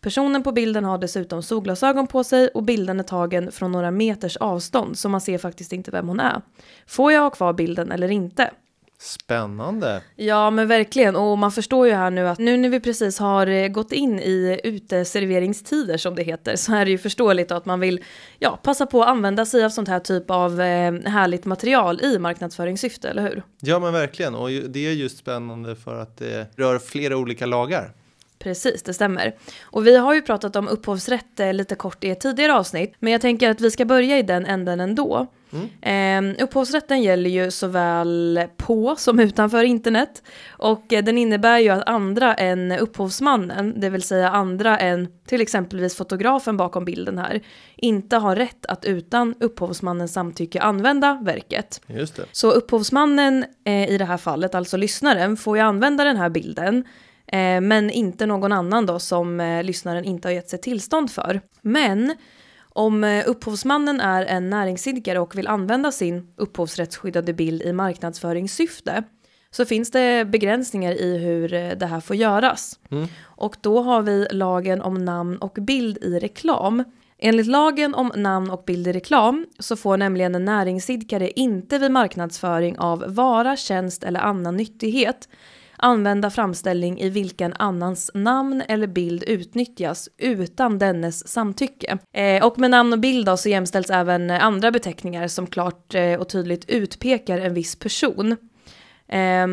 Personen 0.00 0.42
på 0.42 0.52
bilden 0.52 0.84
har 0.84 0.98
dessutom 0.98 1.42
solglasögon 1.42 2.06
på 2.06 2.24
sig 2.24 2.48
och 2.48 2.62
bilden 2.62 3.00
är 3.00 3.04
tagen 3.04 3.52
från 3.52 3.72
några 3.72 3.90
meters 3.90 4.36
avstånd 4.36 4.98
så 4.98 5.08
man 5.08 5.20
ser 5.20 5.38
faktiskt 5.38 5.72
inte 5.72 5.90
vem 5.90 6.08
hon 6.08 6.20
är. 6.20 6.42
Får 6.86 7.12
jag 7.12 7.20
ha 7.20 7.30
kvar 7.30 7.52
bilden 7.52 7.92
eller 7.92 8.10
inte? 8.10 8.50
Spännande. 9.00 10.02
Ja 10.16 10.50
men 10.50 10.68
verkligen 10.68 11.16
och 11.16 11.38
man 11.38 11.52
förstår 11.52 11.86
ju 11.86 11.92
här 11.92 12.10
nu 12.10 12.28
att 12.28 12.38
nu 12.38 12.56
när 12.56 12.68
vi 12.68 12.80
precis 12.80 13.18
har 13.18 13.46
eh, 13.46 13.68
gått 13.68 13.92
in 13.92 14.20
i 14.20 14.60
uteserveringstider 14.64 15.96
som 15.96 16.14
det 16.14 16.22
heter 16.22 16.56
så 16.56 16.74
är 16.74 16.84
det 16.84 16.90
ju 16.90 16.98
förståeligt 16.98 17.50
att 17.50 17.66
man 17.66 17.80
vill 17.80 18.04
ja, 18.38 18.58
passa 18.62 18.86
på 18.86 19.02
att 19.02 19.08
använda 19.08 19.46
sig 19.46 19.64
av 19.64 19.70
sånt 19.70 19.88
här 19.88 20.00
typ 20.00 20.30
av 20.30 20.60
eh, 20.60 20.92
härligt 21.04 21.44
material 21.44 22.00
i 22.00 22.18
marknadsföringssyfte, 22.18 23.08
eller 23.08 23.22
hur? 23.22 23.42
Ja 23.60 23.78
men 23.78 23.92
verkligen 23.92 24.34
och 24.34 24.50
det 24.50 24.86
är 24.86 24.92
just 24.92 25.18
spännande 25.18 25.76
för 25.76 26.00
att 26.02 26.16
det 26.16 26.46
rör 26.56 26.78
flera 26.78 27.16
olika 27.16 27.46
lagar. 27.46 27.92
Precis, 28.38 28.82
det 28.82 28.94
stämmer. 28.94 29.34
Och 29.62 29.86
vi 29.86 29.96
har 29.96 30.14
ju 30.14 30.22
pratat 30.22 30.56
om 30.56 30.68
upphovsrätt 30.68 31.40
eh, 31.40 31.52
lite 31.52 31.74
kort 31.74 32.04
i 32.04 32.10
ett 32.10 32.20
tidigare 32.20 32.54
avsnitt, 32.54 32.94
men 32.98 33.12
jag 33.12 33.20
tänker 33.20 33.50
att 33.50 33.60
vi 33.60 33.70
ska 33.70 33.84
börja 33.84 34.18
i 34.18 34.22
den 34.22 34.46
änden 34.46 34.80
ändå. 34.80 35.26
Mm. 35.52 36.34
Eh, 36.36 36.44
upphovsrätten 36.44 37.02
gäller 37.02 37.30
ju 37.30 37.50
såväl 37.50 38.40
på 38.56 38.96
som 38.98 39.20
utanför 39.20 39.62
internet 39.62 40.22
och 40.48 40.92
eh, 40.92 41.04
den 41.04 41.18
innebär 41.18 41.58
ju 41.58 41.68
att 41.68 41.88
andra 41.88 42.34
än 42.34 42.72
upphovsmannen, 42.72 43.80
det 43.80 43.90
vill 43.90 44.02
säga 44.02 44.30
andra 44.30 44.78
än 44.78 45.08
till 45.26 45.40
exempelvis 45.40 45.96
fotografen 45.96 46.56
bakom 46.56 46.84
bilden 46.84 47.18
här, 47.18 47.40
inte 47.76 48.16
har 48.16 48.36
rätt 48.36 48.66
att 48.66 48.84
utan 48.84 49.34
upphovsmannens 49.40 50.12
samtycke 50.12 50.60
använda 50.60 51.18
verket. 51.22 51.80
Just 51.86 52.16
det. 52.16 52.24
Så 52.32 52.50
upphovsmannen 52.50 53.44
eh, 53.64 53.90
i 53.90 53.98
det 53.98 54.04
här 54.04 54.16
fallet, 54.16 54.54
alltså 54.54 54.76
lyssnaren, 54.76 55.36
får 55.36 55.56
ju 55.56 55.62
använda 55.62 56.04
den 56.04 56.16
här 56.16 56.28
bilden 56.28 56.84
Eh, 57.32 57.60
men 57.60 57.90
inte 57.90 58.26
någon 58.26 58.52
annan 58.52 58.86
då 58.86 58.98
som 58.98 59.40
eh, 59.40 59.62
lyssnaren 59.62 60.04
inte 60.04 60.28
har 60.28 60.32
gett 60.32 60.48
sig 60.48 60.60
tillstånd 60.60 61.10
för. 61.10 61.40
Men 61.62 62.14
om 62.60 63.04
eh, 63.04 63.24
upphovsmannen 63.26 64.00
är 64.00 64.24
en 64.24 64.50
näringsidkare 64.50 65.20
och 65.20 65.38
vill 65.38 65.46
använda 65.46 65.92
sin 65.92 66.32
upphovsrättsskyddade 66.36 67.32
bild 67.32 67.62
i 67.62 67.72
marknadsföringssyfte 67.72 69.02
så 69.50 69.64
finns 69.64 69.90
det 69.90 70.24
begränsningar 70.24 70.92
i 70.92 71.18
hur 71.18 71.48
det 71.74 71.86
här 71.86 72.00
får 72.00 72.16
göras. 72.16 72.78
Mm. 72.90 73.08
Och 73.22 73.56
då 73.60 73.82
har 73.82 74.02
vi 74.02 74.26
lagen 74.30 74.82
om 74.82 75.04
namn 75.04 75.36
och 75.36 75.58
bild 75.60 75.98
i 75.98 76.18
reklam. 76.18 76.84
Enligt 77.18 77.46
lagen 77.46 77.94
om 77.94 78.12
namn 78.16 78.50
och 78.50 78.62
bild 78.66 78.86
i 78.86 78.92
reklam 78.92 79.46
så 79.58 79.76
får 79.76 79.96
nämligen 79.96 80.34
en 80.34 80.44
näringsidkare 80.44 81.30
inte 81.30 81.78
vid 81.78 81.90
marknadsföring 81.90 82.78
av 82.78 83.04
vara, 83.14 83.56
tjänst 83.56 84.04
eller 84.04 84.20
annan 84.20 84.56
nyttighet 84.56 85.28
använda 85.78 86.30
framställning 86.30 87.00
i 87.00 87.08
vilken 87.08 87.52
annans 87.52 88.10
namn 88.14 88.62
eller 88.68 88.86
bild 88.86 89.24
utnyttjas 89.26 90.08
utan 90.18 90.78
dennes 90.78 91.28
samtycke. 91.28 91.98
Eh, 92.12 92.46
och 92.46 92.58
med 92.58 92.70
namn 92.70 92.92
och 92.92 92.98
bild 92.98 93.26
då 93.26 93.36
så 93.36 93.48
jämställs 93.48 93.90
även 93.90 94.30
andra 94.30 94.70
beteckningar 94.70 95.28
som 95.28 95.46
klart 95.46 95.94
eh, 95.94 96.14
och 96.14 96.28
tydligt 96.28 96.70
utpekar 96.70 97.38
en 97.38 97.54
viss 97.54 97.76
person. 97.76 98.36
Eh, 99.08 99.46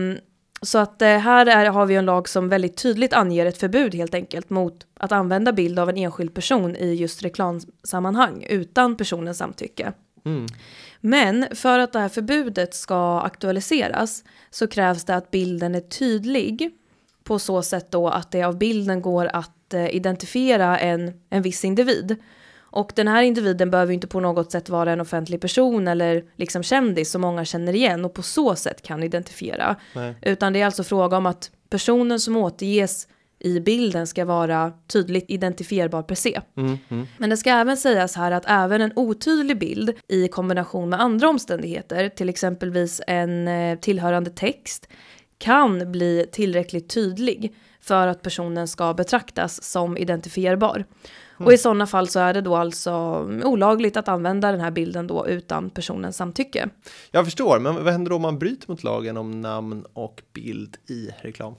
så 0.61 0.77
att 0.77 1.01
eh, 1.01 1.17
här 1.17 1.45
är, 1.45 1.65
har 1.65 1.85
vi 1.85 1.95
en 1.95 2.05
lag 2.05 2.29
som 2.29 2.49
väldigt 2.49 2.77
tydligt 2.77 3.13
anger 3.13 3.45
ett 3.45 3.57
förbud 3.57 3.95
helt 3.95 4.15
enkelt 4.15 4.49
mot 4.49 4.87
att 4.93 5.11
använda 5.11 5.53
bild 5.53 5.79
av 5.79 5.89
en 5.89 5.97
enskild 5.97 6.33
person 6.33 6.75
i 6.75 6.93
just 6.93 7.23
reklamsammanhang 7.23 8.45
utan 8.49 8.97
personens 8.97 9.37
samtycke. 9.37 9.93
Mm. 10.25 10.47
Men 11.01 11.47
för 11.51 11.79
att 11.79 11.93
det 11.93 11.99
här 11.99 12.09
förbudet 12.09 12.73
ska 12.73 13.19
aktualiseras 13.19 14.23
så 14.49 14.67
krävs 14.67 15.03
det 15.03 15.15
att 15.15 15.31
bilden 15.31 15.75
är 15.75 15.79
tydlig 15.79 16.71
på 17.23 17.39
så 17.39 17.61
sätt 17.61 17.91
då 17.91 18.07
att 18.07 18.31
det 18.31 18.43
av 18.43 18.57
bilden 18.57 19.01
går 19.01 19.29
att 19.33 19.73
eh, 19.73 19.95
identifiera 19.95 20.79
en, 20.79 21.13
en 21.29 21.41
viss 21.41 21.65
individ. 21.65 22.15
Och 22.57 22.91
den 22.95 23.07
här 23.07 23.23
individen 23.23 23.71
behöver 23.71 23.93
inte 23.93 24.07
på 24.07 24.19
något 24.19 24.51
sätt 24.51 24.69
vara 24.69 24.91
en 24.91 25.01
offentlig 25.01 25.41
person 25.41 25.87
eller 25.87 26.23
liksom 26.35 26.63
kändis 26.63 27.11
som 27.11 27.21
många 27.21 27.45
känner 27.45 27.75
igen 27.75 28.05
och 28.05 28.13
på 28.13 28.21
så 28.21 28.55
sätt 28.55 28.81
kan 28.81 29.03
identifiera. 29.03 29.75
Nej. 29.93 30.15
Utan 30.21 30.53
det 30.53 30.61
är 30.61 30.65
alltså 30.65 30.83
fråga 30.83 31.17
om 31.17 31.25
att 31.25 31.51
personen 31.69 32.19
som 32.19 32.37
återges 32.37 33.07
i 33.45 33.59
bilden 33.59 34.07
ska 34.07 34.25
vara 34.25 34.73
tydligt 34.87 35.25
identifierbar 35.27 36.03
per 36.03 36.15
se. 36.15 36.41
Mm, 36.57 36.77
mm. 36.89 37.07
Men 37.17 37.29
det 37.29 37.37
ska 37.37 37.49
även 37.49 37.77
sägas 37.77 38.15
här 38.15 38.31
att 38.31 38.43
även 38.47 38.81
en 38.81 38.91
otydlig 38.95 39.59
bild 39.59 39.93
i 40.07 40.27
kombination 40.27 40.89
med 40.89 41.01
andra 41.01 41.29
omständigheter, 41.29 42.09
till 42.09 42.29
exempelvis 42.29 43.01
en 43.07 43.47
eh, 43.47 43.79
tillhörande 43.79 44.29
text, 44.29 44.87
kan 45.37 45.91
bli 45.91 46.25
tillräckligt 46.31 46.89
tydlig 46.89 47.55
för 47.81 48.07
att 48.07 48.21
personen 48.21 48.67
ska 48.67 48.93
betraktas 48.93 49.63
som 49.63 49.97
identifierbar. 49.97 50.75
Mm. 50.75 51.47
Och 51.47 51.53
i 51.53 51.57
sådana 51.57 51.87
fall 51.87 52.07
så 52.07 52.19
är 52.19 52.33
det 52.33 52.41
då 52.41 52.55
alltså 52.55 52.93
olagligt 53.43 53.97
att 53.97 54.07
använda 54.07 54.51
den 54.51 54.61
här 54.61 54.71
bilden 54.71 55.07
då 55.07 55.27
utan 55.27 55.69
personens 55.69 56.17
samtycke. 56.17 56.69
Jag 57.11 57.25
förstår, 57.25 57.59
men 57.59 57.75
vad 57.75 57.93
händer 57.93 58.09
då 58.09 58.15
om 58.15 58.21
man 58.21 58.39
bryter 58.39 58.69
mot 58.69 58.83
lagen 58.83 59.17
om 59.17 59.41
namn 59.41 59.85
och 59.93 60.21
bild 60.33 60.77
i 60.87 61.09
reklam? 61.21 61.55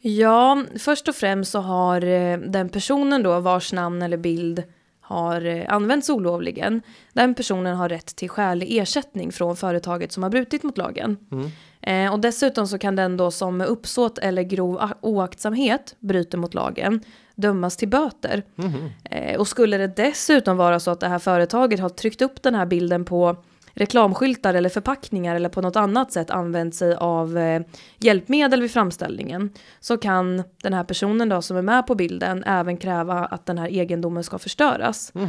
Ja, 0.00 0.62
först 0.78 1.08
och 1.08 1.14
främst 1.14 1.50
så 1.50 1.58
har 1.58 2.04
eh, 2.04 2.38
den 2.38 2.68
personen 2.68 3.22
då 3.22 3.40
vars 3.40 3.72
namn 3.72 4.02
eller 4.02 4.16
bild 4.16 4.62
har 5.00 5.46
eh, 5.46 5.64
använts 5.68 6.10
olovligen, 6.10 6.82
den 7.12 7.34
personen 7.34 7.76
har 7.76 7.88
rätt 7.88 8.16
till 8.16 8.28
skälig 8.28 8.78
ersättning 8.78 9.32
från 9.32 9.56
företaget 9.56 10.12
som 10.12 10.22
har 10.22 10.30
brutit 10.30 10.62
mot 10.62 10.78
lagen. 10.78 11.16
Mm. 11.32 11.50
Eh, 11.80 12.12
och 12.12 12.20
dessutom 12.20 12.66
så 12.66 12.78
kan 12.78 12.96
den 12.96 13.16
då 13.16 13.30
som 13.30 13.60
uppsåt 13.60 14.18
eller 14.18 14.42
grov 14.42 14.90
oaktsamhet 15.00 15.96
bryter 16.00 16.38
mot 16.38 16.54
lagen 16.54 17.00
dömas 17.34 17.76
till 17.76 17.88
böter. 17.88 18.42
Mm. 18.58 18.90
Eh, 19.04 19.40
och 19.40 19.48
skulle 19.48 19.78
det 19.78 19.86
dessutom 19.86 20.56
vara 20.56 20.80
så 20.80 20.90
att 20.90 21.00
det 21.00 21.08
här 21.08 21.18
företaget 21.18 21.80
har 21.80 21.88
tryckt 21.88 22.22
upp 22.22 22.42
den 22.42 22.54
här 22.54 22.66
bilden 22.66 23.04
på 23.04 23.36
reklamskyltar 23.76 24.54
eller 24.54 24.68
förpackningar 24.68 25.36
eller 25.36 25.48
på 25.48 25.60
något 25.60 25.76
annat 25.76 26.12
sätt 26.12 26.30
använt 26.30 26.74
sig 26.74 26.94
av 26.94 27.38
eh, 27.38 27.62
hjälpmedel 27.98 28.62
vid 28.62 28.70
framställningen 28.70 29.50
så 29.80 29.96
kan 29.96 30.42
den 30.62 30.74
här 30.74 30.84
personen 30.84 31.28
då 31.28 31.42
som 31.42 31.56
är 31.56 31.62
med 31.62 31.86
på 31.86 31.94
bilden 31.94 32.44
även 32.44 32.76
kräva 32.76 33.24
att 33.24 33.46
den 33.46 33.58
här 33.58 33.68
egendomen 33.68 34.24
ska 34.24 34.38
förstöras. 34.38 35.12
Mm. 35.14 35.28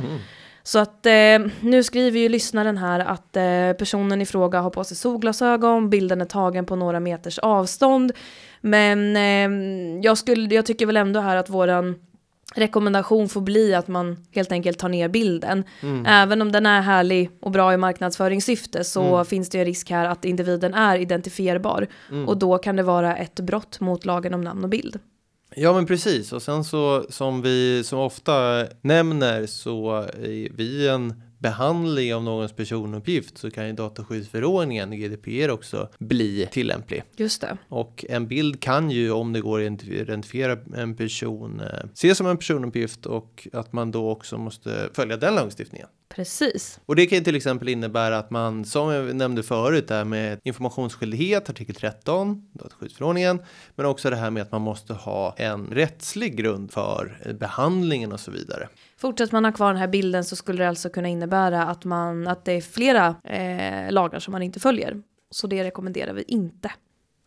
Så 0.63 0.79
att 0.79 1.05
eh, 1.05 1.39
nu 1.59 1.83
skriver 1.83 2.19
ju 2.19 2.29
lyssnaren 2.29 2.77
här 2.77 2.99
att 2.99 3.35
eh, 3.35 3.77
personen 3.79 4.21
i 4.21 4.25
fråga 4.25 4.59
har 4.59 4.69
på 4.69 4.83
sig 4.83 4.97
solglasögon, 4.97 5.89
bilden 5.89 6.21
är 6.21 6.25
tagen 6.25 6.65
på 6.65 6.75
några 6.75 6.99
meters 6.99 7.39
avstånd. 7.39 8.11
Men 8.61 9.15
eh, 9.15 10.01
jag, 10.03 10.17
skulle, 10.17 10.55
jag 10.55 10.65
tycker 10.65 10.85
väl 10.85 10.97
ändå 10.97 11.19
här 11.19 11.35
att 11.35 11.49
våran 11.49 11.95
rekommendation 12.57 13.29
får 13.29 13.41
bli 13.41 13.73
att 13.73 13.87
man 13.87 14.17
helt 14.31 14.51
enkelt 14.51 14.79
tar 14.79 14.89
ner 14.89 15.07
bilden. 15.07 15.63
Mm. 15.81 16.05
Även 16.05 16.41
om 16.41 16.51
den 16.51 16.65
är 16.65 16.81
härlig 16.81 17.29
och 17.39 17.51
bra 17.51 17.73
i 17.73 17.77
marknadsföringssyfte 17.77 18.83
så 18.83 19.13
mm. 19.13 19.25
finns 19.25 19.49
det 19.49 19.59
en 19.59 19.65
risk 19.65 19.89
här 19.89 20.05
att 20.05 20.25
individen 20.25 20.73
är 20.73 20.97
identifierbar. 20.97 21.87
Mm. 22.09 22.27
Och 22.27 22.37
då 22.37 22.57
kan 22.57 22.75
det 22.75 22.83
vara 22.83 23.15
ett 23.15 23.39
brott 23.39 23.79
mot 23.79 24.05
lagen 24.05 24.33
om 24.33 24.41
namn 24.41 24.63
och 24.63 24.69
bild. 24.69 24.99
Ja 25.55 25.73
men 25.73 25.85
precis 25.85 26.33
och 26.33 26.41
sen 26.41 26.63
så 26.63 27.05
som 27.09 27.41
vi 27.41 27.83
så 27.85 27.99
ofta 27.99 28.65
nämner 28.81 29.45
så 29.45 29.91
är 30.23 30.55
vi 30.57 30.87
en 30.87 31.21
behandling 31.39 32.15
av 32.15 32.23
någons 32.23 32.53
personuppgift 32.53 33.37
så 33.37 33.51
kan 33.51 33.67
ju 33.67 33.73
dataskyddsförordningen, 33.73 34.91
GDPR 34.91 35.49
också, 35.49 35.89
bli 35.99 36.47
tillämplig. 36.51 37.03
Just 37.17 37.41
det. 37.41 37.57
Och 37.69 38.05
en 38.09 38.27
bild 38.27 38.61
kan 38.61 38.91
ju, 38.91 39.11
om 39.11 39.33
det 39.33 39.41
går 39.41 39.59
att 39.59 39.83
identifiera 39.83 40.57
en 40.75 40.95
person, 40.95 41.59
eh, 41.59 41.89
ses 41.93 42.17
som 42.17 42.27
en 42.27 42.37
personuppgift 42.37 43.05
och 43.05 43.47
att 43.53 43.73
man 43.73 43.91
då 43.91 44.09
också 44.09 44.37
måste 44.37 44.89
följa 44.93 45.17
den 45.17 45.35
lagstiftningen. 45.35 45.87
Precis. 46.09 46.79
Och 46.85 46.95
det 46.95 47.05
kan 47.05 47.17
ju 47.17 47.23
till 47.23 47.35
exempel 47.35 47.69
innebära 47.69 48.17
att 48.17 48.31
man, 48.31 48.65
som 48.65 48.91
jag 48.91 49.15
nämnde 49.15 49.43
förut, 49.43 49.87
där 49.87 50.03
med 50.03 50.39
informationsskyldighet, 50.43 51.49
artikel 51.49 51.75
13, 51.75 52.49
dataskyddsförordningen, 52.53 53.39
men 53.75 53.85
också 53.85 54.09
det 54.09 54.15
här 54.15 54.31
med 54.31 54.43
att 54.43 54.51
man 54.51 54.61
måste 54.61 54.93
ha 54.93 55.35
en 55.37 55.67
rättslig 55.67 56.37
grund 56.37 56.71
för 56.71 57.33
behandlingen 57.39 58.11
och 58.11 58.19
så 58.19 58.31
vidare. 58.31 58.69
Fortsätter 58.97 59.33
man 59.33 59.45
ha 59.45 59.51
kvar 59.51 59.67
den 59.67 59.81
här 59.81 59.87
bilden 59.87 60.25
så 60.25 60.35
skulle 60.35 60.63
det 60.63 60.69
alltså 60.69 60.89
kunna 60.89 61.07
innebära 61.07 61.63
att, 61.63 61.85
man, 61.85 62.27
att 62.27 62.45
det 62.45 62.53
är 62.53 62.61
flera 62.61 63.15
eh, 63.23 63.91
lagar 63.91 64.19
som 64.19 64.31
man 64.31 64.41
inte 64.41 64.59
följer. 64.59 65.01
Så 65.31 65.47
det 65.47 65.63
rekommenderar 65.63 66.13
vi 66.13 66.23
inte. 66.27 66.71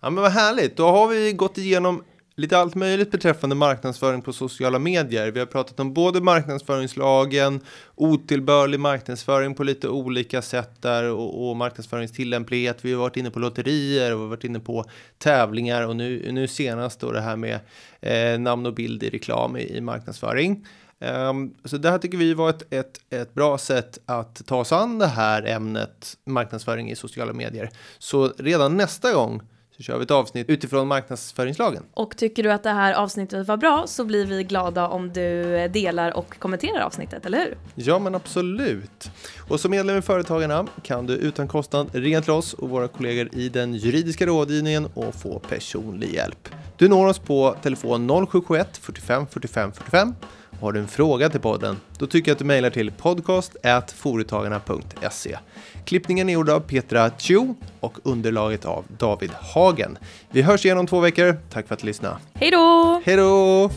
Ja 0.02 0.10
men 0.10 0.22
vad 0.22 0.32
härligt, 0.32 0.76
då 0.76 0.86
har 0.86 1.08
vi 1.08 1.32
gått 1.32 1.58
igenom 1.58 2.04
lite 2.34 2.58
allt 2.58 2.74
möjligt 2.74 3.10
beträffande 3.10 3.56
marknadsföring 3.56 4.22
på 4.22 4.32
sociala 4.32 4.78
medier. 4.78 5.30
Vi 5.30 5.38
har 5.38 5.46
pratat 5.46 5.80
om 5.80 5.94
både 5.94 6.20
marknadsföringslagen, 6.20 7.60
otillbörlig 7.94 8.80
marknadsföring 8.80 9.54
på 9.54 9.64
lite 9.64 9.88
olika 9.88 10.42
sätt 10.42 10.82
där 10.82 11.04
och, 11.04 11.50
och 11.50 11.56
marknadsföringstillämplighet. 11.56 12.84
Vi 12.84 12.92
har 12.92 13.00
varit 13.00 13.16
inne 13.16 13.30
på 13.30 13.38
lotterier 13.38 14.12
och 14.12 14.18
vi 14.18 14.22
har 14.22 14.28
varit 14.28 14.44
inne 14.44 14.60
på 14.60 14.84
tävlingar 15.18 15.86
och 15.86 15.96
nu, 15.96 16.32
nu 16.32 16.48
senast 16.48 17.00
då 17.00 17.12
det 17.12 17.20
här 17.20 17.36
med 17.36 17.58
eh, 18.00 18.40
namn 18.40 18.66
och 18.66 18.74
bild 18.74 19.02
i 19.02 19.10
reklam 19.10 19.56
i, 19.56 19.76
i 19.76 19.80
marknadsföring. 19.80 20.66
Um, 21.02 21.54
så 21.64 21.76
det 21.76 21.90
här 21.90 21.98
tycker 21.98 22.18
vi 22.18 22.34
var 22.34 22.50
ett, 22.50 22.72
ett, 22.72 23.00
ett 23.10 23.34
bra 23.34 23.58
sätt 23.58 23.98
att 24.06 24.46
ta 24.46 24.56
oss 24.56 24.72
an 24.72 24.98
det 24.98 25.06
här 25.06 25.42
ämnet 25.42 26.16
marknadsföring 26.26 26.90
i 26.90 26.96
sociala 26.96 27.32
medier. 27.32 27.70
Så 27.98 28.32
redan 28.38 28.76
nästa 28.76 29.12
gång 29.12 29.42
så 29.80 29.84
kör 29.84 29.98
vi 29.98 30.04
ett 30.04 30.10
avsnitt 30.10 30.48
utifrån 30.48 30.88
marknadsföringslagen. 30.88 31.82
Och 31.94 32.16
tycker 32.16 32.42
du 32.42 32.52
att 32.52 32.62
det 32.62 32.70
här 32.70 32.94
avsnittet 32.94 33.48
var 33.48 33.56
bra 33.56 33.84
så 33.86 34.04
blir 34.04 34.26
vi 34.26 34.44
glada 34.44 34.88
om 34.88 35.12
du 35.12 35.68
delar 35.68 36.16
och 36.16 36.38
kommenterar 36.38 36.80
avsnittet, 36.80 37.26
eller 37.26 37.38
hur? 37.38 37.56
Ja, 37.74 37.98
men 37.98 38.14
absolut. 38.14 39.10
Och 39.48 39.60
som 39.60 39.70
medlem 39.70 39.98
i 39.98 40.02
Företagarna 40.02 40.66
kan 40.82 41.06
du 41.06 41.14
utan 41.14 41.48
kostnad 41.48 41.90
ringa 41.92 42.20
till 42.20 42.32
oss 42.32 42.54
och 42.54 42.70
våra 42.70 42.88
kollegor 42.88 43.28
i 43.32 43.48
den 43.48 43.74
juridiska 43.74 44.26
rådgivningen 44.26 44.86
och 44.94 45.14
få 45.14 45.38
personlig 45.38 46.14
hjälp. 46.14 46.48
Du 46.76 46.88
når 46.88 47.06
oss 47.06 47.18
på 47.18 47.56
telefon 47.62 48.08
0771 48.08 48.78
45 48.82 49.26
45 49.26 49.72
45 49.72 50.14
har 50.60 50.72
du 50.72 50.80
en 50.80 50.88
fråga 50.88 51.28
till 51.28 51.40
podden, 51.40 51.76
då 51.98 52.06
tycker 52.06 52.30
jag 52.30 52.34
att 52.34 52.38
du 52.38 52.44
mejlar 52.44 52.70
till 52.70 52.92
podcast.foretagarna.se. 52.92 55.38
Klippningen 55.84 56.28
är 56.28 56.32
gjord 56.32 56.50
av 56.50 56.60
Petra 56.60 57.10
Chu 57.18 57.54
och 57.80 57.98
underlaget 58.02 58.64
av 58.64 58.84
David 58.98 59.30
Hagen. 59.54 59.98
Vi 60.30 60.42
hörs 60.42 60.64
igen 60.64 60.78
om 60.78 60.86
två 60.86 61.00
veckor. 61.00 61.36
Tack 61.52 61.66
för 61.66 61.74
att 61.74 61.80
du 61.80 61.86
lyssnade. 61.86 62.16
Hej 62.34 62.50
då! 62.50 63.02
Hej 63.04 63.16
då! 63.16 63.70